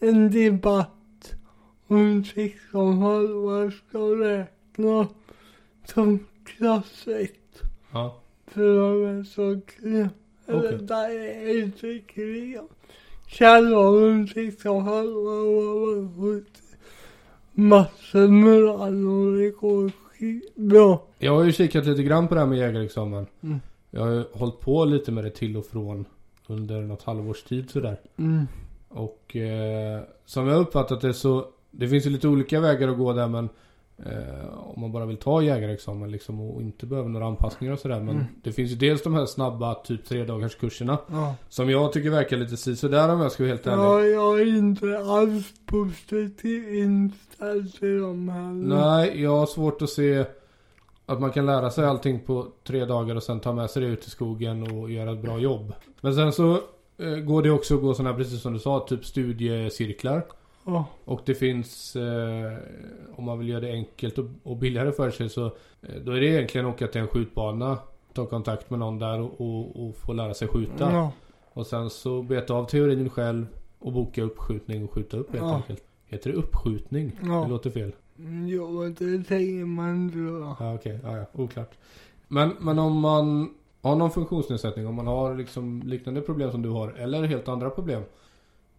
en 0.00 0.30
debatt 0.30 1.34
om 1.86 2.24
sex 2.24 2.54
och 2.72 2.88
en 2.88 2.98
halva 2.98 3.70
ska 3.70 3.98
räkna 3.98 5.08
som 5.84 6.26
klass 6.44 7.06
1. 7.06 7.30
Ja. 7.92 8.22
För 8.46 8.76
de 8.76 9.18
är 9.18 9.24
så 9.24 9.60
klen. 10.46 10.58
Eller 10.58 10.74
Okej. 10.74 10.86
där 10.86 11.10
är 11.10 11.62
inte 11.62 11.98
klen. 11.98 12.68
Kjell 13.26 13.72
har 13.72 14.10
en 14.10 14.28
sex 14.28 14.64
och 14.64 14.76
en 14.76 14.82
halva 14.82 15.30
och 15.30 15.62
har 15.62 16.22
skjutit 16.22 16.62
massor 17.52 18.28
med 18.28 18.62
och 18.62 19.38
det 19.38 19.50
går 19.50 19.90
skitbra. 19.90 20.98
Jag 21.18 21.34
har 21.34 21.44
ju 21.44 21.52
kikat 21.52 21.86
lite 21.86 22.02
grann 22.02 22.28
på 22.28 22.34
det 22.34 22.40
här 22.40 22.46
med 22.46 22.58
jägarexamen. 22.58 23.26
Mm. 23.40 23.60
Jag 23.90 24.00
har 24.00 24.10
ju 24.10 24.24
hållit 24.32 24.60
på 24.60 24.84
lite 24.84 25.12
med 25.12 25.24
det 25.24 25.30
till 25.30 25.56
och 25.56 25.66
från 25.66 26.04
under 26.46 26.80
något 26.80 27.02
halvårs 27.02 27.42
tid 27.42 27.70
sådär. 27.70 28.00
Mm. 28.16 28.46
Och 28.88 29.36
eh, 29.36 30.00
som 30.24 30.48
jag 30.48 30.60
uppfattat 30.60 31.00
det 31.00 31.14
så, 31.14 31.46
det 31.70 31.88
finns 31.88 32.06
ju 32.06 32.10
lite 32.10 32.28
olika 32.28 32.60
vägar 32.60 32.88
att 32.88 32.98
gå 32.98 33.12
där 33.12 33.28
men 33.28 33.48
Eh, 33.98 34.58
om 34.58 34.80
man 34.80 34.92
bara 34.92 35.06
vill 35.06 35.16
ta 35.16 35.42
jägarexamen 35.42 36.10
liksom 36.10 36.40
och 36.40 36.62
inte 36.62 36.86
behöver 36.86 37.08
några 37.08 37.26
anpassningar 37.26 37.72
och 37.72 37.78
sådär. 37.78 38.00
Men 38.00 38.14
Mm. 38.14 38.24
det 38.42 38.52
finns 38.52 38.70
ju 38.70 38.74
dels 38.76 39.02
de 39.02 39.14
här 39.14 39.26
snabba 39.26 39.74
typ 39.74 40.04
tre 40.04 40.24
dagars 40.24 40.54
kurserna. 40.56 40.98
Ja. 41.10 41.34
Som 41.48 41.70
jag 41.70 41.92
tycker 41.92 42.10
verkar 42.10 42.36
lite 42.36 42.56
sisådär 42.56 43.08
om 43.08 43.20
jag 43.20 43.32
ska 43.32 43.42
vara 43.42 43.50
helt 43.52 43.66
ärlig. 43.66 43.82
Ja, 43.82 44.04
jag 44.04 44.40
är 44.40 44.46
inte 44.58 44.98
alls 44.98 45.52
positivt 45.66 46.44
inställd 46.74 47.74
till 47.74 48.00
de 48.00 48.28
här. 48.28 48.52
Nej, 48.52 49.22
jag 49.22 49.38
har 49.38 49.46
svårt 49.46 49.82
att 49.82 49.90
se 49.90 50.24
att 51.06 51.20
man 51.20 51.30
kan 51.30 51.46
lära 51.46 51.70
sig 51.70 51.84
allting 51.84 52.20
på 52.20 52.46
tre 52.66 52.84
dagar 52.84 53.14
och 53.16 53.22
sen 53.22 53.40
ta 53.40 53.52
med 53.52 53.70
sig 53.70 53.82
det 53.82 53.88
ut 53.88 54.06
i 54.06 54.10
skogen 54.10 54.62
och 54.78 54.90
göra 54.90 55.12
ett 55.12 55.22
bra 55.22 55.38
jobb. 55.38 55.72
Men 56.00 56.14
sen 56.14 56.32
så 56.32 56.52
eh, 56.98 57.16
går 57.16 57.42
det 57.42 57.50
också 57.50 57.74
att 57.74 57.80
gå 57.82 57.94
sådana 57.94 58.10
här, 58.10 58.18
precis 58.18 58.42
som 58.42 58.52
du 58.52 58.58
sa, 58.58 58.80
typ 58.88 59.04
studiecirklar. 59.04 60.24
Ja. 60.66 60.86
Och 61.04 61.20
det 61.24 61.34
finns, 61.34 61.96
eh, 61.96 62.52
om 63.16 63.24
man 63.24 63.38
vill 63.38 63.48
göra 63.48 63.60
det 63.60 63.72
enkelt 63.72 64.18
och, 64.18 64.24
och 64.42 64.56
billigare 64.56 64.92
för 64.92 65.10
sig 65.10 65.28
så 65.28 65.46
eh, 65.82 65.94
då 66.04 66.12
är 66.12 66.20
det 66.20 66.26
egentligen 66.26 66.66
att 66.66 66.74
åka 66.74 66.86
till 66.86 67.00
en 67.00 67.08
skjutbana, 67.08 67.78
ta 68.12 68.26
kontakt 68.26 68.70
med 68.70 68.78
någon 68.78 68.98
där 68.98 69.20
och, 69.20 69.40
och, 69.40 69.86
och 69.88 69.96
få 69.96 70.12
lära 70.12 70.34
sig 70.34 70.48
skjuta. 70.48 70.92
Ja. 70.92 71.12
Och 71.52 71.66
sen 71.66 71.90
så 71.90 72.22
beta 72.22 72.54
av 72.54 72.64
teorin 72.64 73.10
själv 73.10 73.46
och 73.78 73.92
boka 73.92 74.22
uppskjutning 74.22 74.84
och 74.84 74.92
skjuta 74.92 75.16
upp 75.16 75.30
helt 75.32 75.42
Ja. 75.44 75.54
enkelt. 75.56 75.84
Heter 76.06 76.30
det 76.30 76.36
uppskjutning? 76.36 77.12
Ja. 77.22 77.42
Det 77.44 77.48
låter 77.50 77.70
fel. 77.70 77.92
Jo, 78.48 78.82
det 78.98 79.24
säger 79.28 79.64
man 79.64 80.08
då. 80.26 80.56
Ja 80.60 80.74
okej, 80.74 80.98
ja, 81.02 81.16
ja, 81.16 81.24
oklart. 81.32 81.70
Men, 82.28 82.50
men 82.60 82.78
om 82.78 83.00
man 83.00 83.54
har 83.82 83.96
någon 83.96 84.10
funktionsnedsättning, 84.10 84.86
om 84.86 84.94
man 84.94 85.06
har 85.06 85.34
liksom 85.34 85.82
liknande 85.86 86.20
problem 86.20 86.50
som 86.50 86.62
du 86.62 86.68
har 86.68 86.88
eller 86.92 87.22
helt 87.22 87.48
andra 87.48 87.70
problem. 87.70 88.02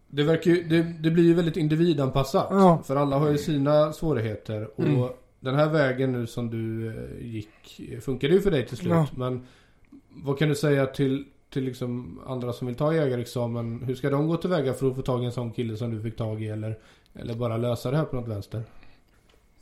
Det 0.08 0.22
verkar 0.22 0.50
ju, 0.50 0.62
det, 0.62 0.82
det 1.00 1.10
blir 1.10 1.24
ju 1.24 1.34
väldigt 1.34 1.56
individanpassat. 1.56 2.46
Ja. 2.50 2.82
För 2.86 2.96
alla 2.96 3.18
har 3.18 3.30
ju 3.30 3.38
sina 3.38 3.92
svårigheter. 3.92 4.68
Och 4.76 4.84
Mm. 4.84 5.08
den 5.40 5.54
här 5.54 5.68
vägen 5.70 6.12
nu 6.12 6.26
som 6.26 6.50
du 6.50 6.86
eh, 6.88 6.94
gick 7.26 7.80
funkade 8.00 8.34
ju 8.34 8.40
för 8.40 8.50
dig 8.50 8.66
till 8.66 8.76
slut. 8.76 8.92
Ja. 8.92 9.06
Men 9.16 9.46
vad 10.08 10.38
kan 10.38 10.48
du 10.48 10.54
säga 10.54 10.86
till, 10.86 11.24
till 11.50 11.64
liksom 11.64 12.20
andra 12.26 12.52
som 12.52 12.66
vill 12.66 12.76
ta 12.76 12.94
jägarexamen? 12.94 13.82
Hur 13.82 13.94
ska 13.94 14.10
de 14.10 14.28
gå 14.28 14.36
tillväga 14.36 14.74
för 14.74 14.88
att 14.90 14.96
få 14.96 15.02
tag 15.02 15.22
i 15.22 15.26
en 15.26 15.32
sån 15.32 15.52
kille 15.52 15.76
som 15.76 15.90
du 15.90 16.02
fick 16.02 16.16
tag 16.16 16.42
i? 16.42 16.48
Eller, 16.48 16.78
eller 17.14 17.34
bara 17.34 17.56
lösa 17.56 17.90
det 17.90 17.96
här 17.96 18.04
på 18.04 18.16
något 18.16 18.28
vänster? 18.28 18.62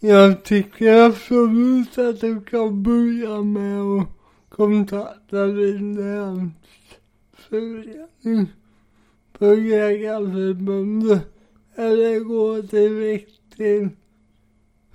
Jag 0.01 0.45
tycker 0.45 1.07
absolut 1.07 1.99
att 1.99 2.21
du 2.21 2.41
kan 2.41 2.83
börja 2.83 3.43
med 3.43 3.81
att 3.81 4.07
kontakta 4.49 5.47
din 5.47 5.95
länsförening 5.95 8.47
på 9.39 9.55
Jägarförbundet 9.55 11.23
eller 11.75 12.21
gå 12.21 12.61
direkt 12.61 13.57
till 13.57 13.89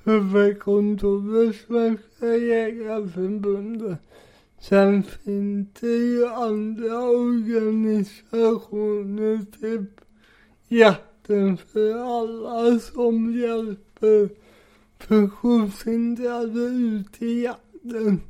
huvudkontoret 0.03 1.55
Svenska 1.67 2.35
Jägarförbundet. 2.35 3.99
Sen 4.59 5.03
finns 5.03 5.67
det 5.79 5.87
ju 5.87 6.27
andra 6.27 7.09
organisationer, 7.09 9.45
typ 9.61 10.01
Jakten 10.67 11.57
för 11.57 12.19
alla 12.19 12.79
som 12.79 13.33
hjälper 13.33 14.29
funktionshindrade 14.99 16.59
ut 16.59 17.21
i 17.21 17.43
jakten. 17.43 18.21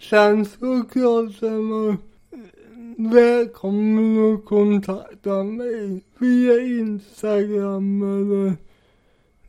Sen 0.00 0.44
såklart 0.44 1.42
är 1.42 1.62
man 1.62 1.96
välkommen 2.96 4.34
att 4.34 4.44
kontakta 4.44 5.42
mig 5.44 6.02
via 6.18 6.60
Instagram 6.60 8.02
eller 8.02 8.52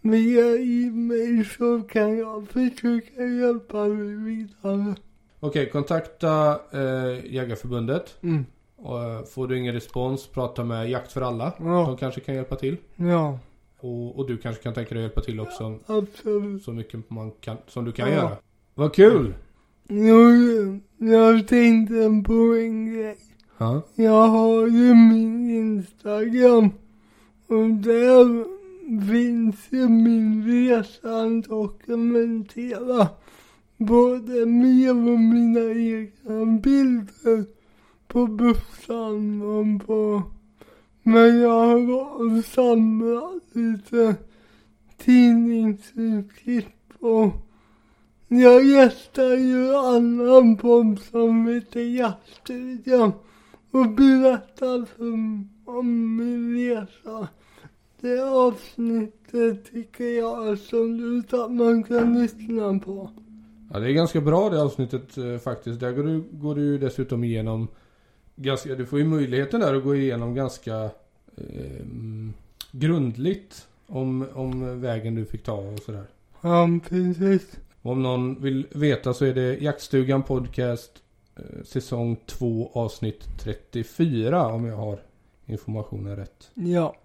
via 0.01 0.55
e-mail 0.57 1.45
så 1.57 1.81
kan 1.81 2.17
jag 2.17 2.47
försöka 2.47 3.23
hjälpa 3.25 3.83
dig 3.87 4.15
vidare. 4.15 4.95
Okej, 5.39 5.69
kontakta 5.69 6.59
eh, 6.71 7.33
Jägarförbundet. 7.33 8.15
Mm. 8.23 8.45
Och, 8.77 9.03
eh, 9.03 9.23
får 9.23 9.47
du 9.47 9.57
ingen 9.57 9.73
respons, 9.73 10.27
prata 10.27 10.63
med 10.63 10.89
Jakt 10.89 11.11
för 11.11 11.21
alla. 11.21 11.53
Ja. 11.59 11.65
De 11.87 11.97
kanske 11.97 12.21
kan 12.21 12.35
hjälpa 12.35 12.55
till. 12.55 12.77
Ja, 12.95 13.39
Och, 13.79 14.19
och 14.19 14.27
du 14.27 14.37
kanske 14.37 14.63
kan 14.63 14.73
tänka 14.73 14.95
dig 14.95 15.03
att 15.03 15.09
hjälpa 15.09 15.21
till 15.21 15.39
också. 15.39 15.79
absolut. 15.85 16.63
Så 16.63 16.71
mycket 16.71 17.09
man 17.09 17.31
kan, 17.31 17.57
som 17.67 17.85
du 17.85 17.91
kan 17.91 18.09
Ja. 18.09 18.15
göra. 18.15 18.31
Vad 18.75 18.93
kul! 18.93 19.33
Jag, 19.87 20.33
jag 21.11 21.47
tänkte 21.47 22.23
på 22.25 22.33
en 22.33 22.93
grej. 22.93 23.17
Ja. 23.58 23.82
Jag 23.95 24.28
har 24.28 24.68
ju 24.68 24.93
min 24.93 25.49
Instagram 25.49 26.70
och 27.47 27.70
där 27.70 28.45
finns 29.12 29.55
ju 29.70 29.89
min 29.89 30.47
resa 30.47 31.26
dokumentera. 31.47 33.08
Både 33.78 34.45
mig 34.45 34.89
och 34.89 35.20
mina 35.20 35.60
egna 35.60 36.60
bilder 36.60 37.45
på 38.08 38.28
bussen 38.28 39.41
och 39.41 39.88
på... 39.88 40.22
Men 41.03 41.39
jag 41.39 41.66
har 41.68 42.22
och 42.22 42.45
samlat 42.45 43.43
lite 43.51 44.16
tidningsurklipp 44.97 46.93
och 46.99 47.32
jag 48.28 48.66
gästar 48.66 49.38
ju 49.38 49.76
annan 49.76 50.58
podd 50.58 50.99
som 51.12 51.47
heter 51.47 51.80
Jazzstudion 51.80 53.12
och 53.80 53.89
berättar 53.89 54.86
för, 54.86 55.03
om 55.65 56.15
min 56.17 56.55
resa. 56.55 57.28
Det 58.01 58.19
avsnittet 58.19 59.71
tycker 59.71 60.03
jag 60.03 60.47
absolut 60.47 61.34
att 61.34 61.51
man 61.51 61.84
kan 61.84 62.21
lyssna 62.21 62.80
på. 62.80 63.09
ja, 63.73 63.80
det 63.80 63.91
är 63.91 63.93
ganska 63.93 64.21
bra 64.21 64.49
det 64.49 64.61
avsnittet 64.61 65.17
eh, 65.17 65.38
faktiskt. 65.38 65.80
Där 65.80 65.91
går 65.91 66.03
du, 66.03 66.23
går 66.32 66.55
du 66.55 66.78
dessutom 66.78 67.23
igenom 67.23 67.67
ganska, 68.36 68.75
du 68.75 68.86
får 68.86 68.99
ju 68.99 69.05
möjligheten 69.05 69.59
där 69.59 69.75
att 69.75 69.84
gå 69.84 69.95
igenom 69.95 70.36
ganska 70.36 70.84
eh, 71.38 71.86
grundligt 72.71 73.67
om, 73.88 74.28
om 74.34 74.82
vägen 74.82 75.15
du 75.15 75.25
fick 75.25 75.43
ta 75.43 75.53
och 75.53 75.80
sådär. 75.80 76.05
Ja, 76.41 76.69
precis. 76.89 77.59
Och 77.82 77.91
om 77.91 78.03
någon 78.03 78.41
vill 78.41 78.67
veta 78.71 79.13
så 79.13 79.25
är 79.25 79.34
det 79.34 79.57
Jaktstugan 79.57 80.23
Podcast 80.23 81.03
säsong 81.63 82.17
2 82.25 82.71
avsnitt 82.73 83.27
34 83.39 84.47
om 84.47 84.65
jag 84.65 84.75
har 84.75 84.99
informationen 85.45 86.15
rätt. 86.15 86.51
Ja. 86.53 86.95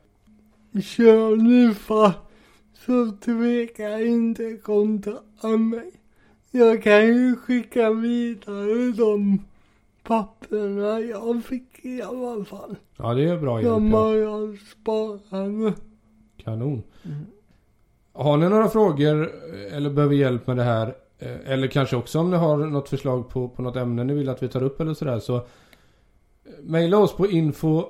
Kör 0.82 1.36
du 1.36 1.74
fast 1.74 2.18
så 2.86 3.12
tveka 3.24 4.00
inte 4.00 4.56
kontakta 4.56 5.48
mig. 5.48 5.90
Jag 6.50 6.82
kan 6.82 7.06
ju 7.06 7.36
skicka 7.36 7.90
vidare 7.90 8.92
de 8.96 9.44
papperna 10.02 11.00
jag 11.00 11.44
fick 11.44 11.84
i 11.84 12.02
alla 12.02 12.44
fall. 12.44 12.76
Ja 12.96 13.14
det 13.14 13.24
är 13.24 13.38
bra 13.38 13.62
hjälp. 13.62 13.74
De 13.74 13.92
har 13.92 14.14
jag 14.14 14.58
sparat. 14.58 15.74
Kanon. 16.36 16.82
Har 18.12 18.36
ni 18.36 18.48
några 18.48 18.68
frågor 18.68 19.22
eh, 19.22 19.76
eller 19.76 19.90
behöver 19.90 20.14
hjälp 20.14 20.46
med 20.46 20.56
det 20.56 20.62
här? 20.62 20.94
Eh, 21.22 21.52
Eller 21.52 21.66
kanske 21.66 21.96
också 21.96 22.18
om 22.18 22.30
ni 22.30 22.36
har 22.36 22.56
något 22.56 22.88
förslag 22.88 23.28
på, 23.28 23.48
på 23.48 23.62
något 23.62 23.76
ämne 23.76 24.04
ni 24.04 24.14
vill 24.14 24.28
att 24.28 24.42
vi 24.42 24.48
tar 24.48 24.62
upp 24.62 24.80
eller 24.80 24.94
sådär 24.94 25.18
så 25.18 25.36
eh, 25.36 25.42
Maila 26.62 26.98
oss 26.98 27.16
på 27.16 27.26
info 27.26 27.84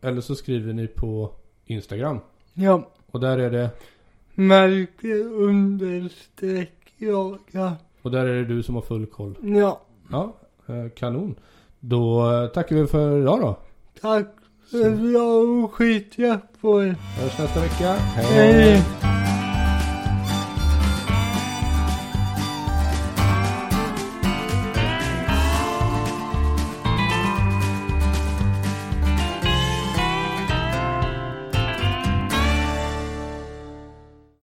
Eller 0.00 0.20
så 0.20 0.34
skriver 0.34 0.72
ni 0.72 0.86
på 0.86 1.30
Instagram. 1.64 2.18
Ja. 2.54 2.90
Och 3.10 3.20
där 3.20 3.38
är 3.38 3.50
det 3.50 3.70
Märke 4.34 5.14
understreck 5.24 6.94
jaga. 6.96 7.76
Och 8.02 8.10
där 8.10 8.26
är 8.26 8.34
det 8.34 8.44
du 8.44 8.62
som 8.62 8.74
har 8.74 8.82
full 8.82 9.06
koll. 9.06 9.36
Ja. 9.42 9.80
Ja, 10.10 10.36
eh, 10.66 10.88
kanon. 10.96 11.34
Då 11.80 12.24
tackar 12.54 12.76
vi 12.76 12.86
för 12.86 13.20
idag 13.20 13.40
då. 13.40 13.56
Tack 14.00 14.28
för 14.70 14.90
bra 14.90 15.64
och 15.64 15.74
skitjakt 15.74 16.60
på 16.60 16.82
er. 16.82 16.86
Hörs 16.88 17.38
nästa 17.38 17.60
vecka. 17.60 17.92
Hej. 17.94 19.09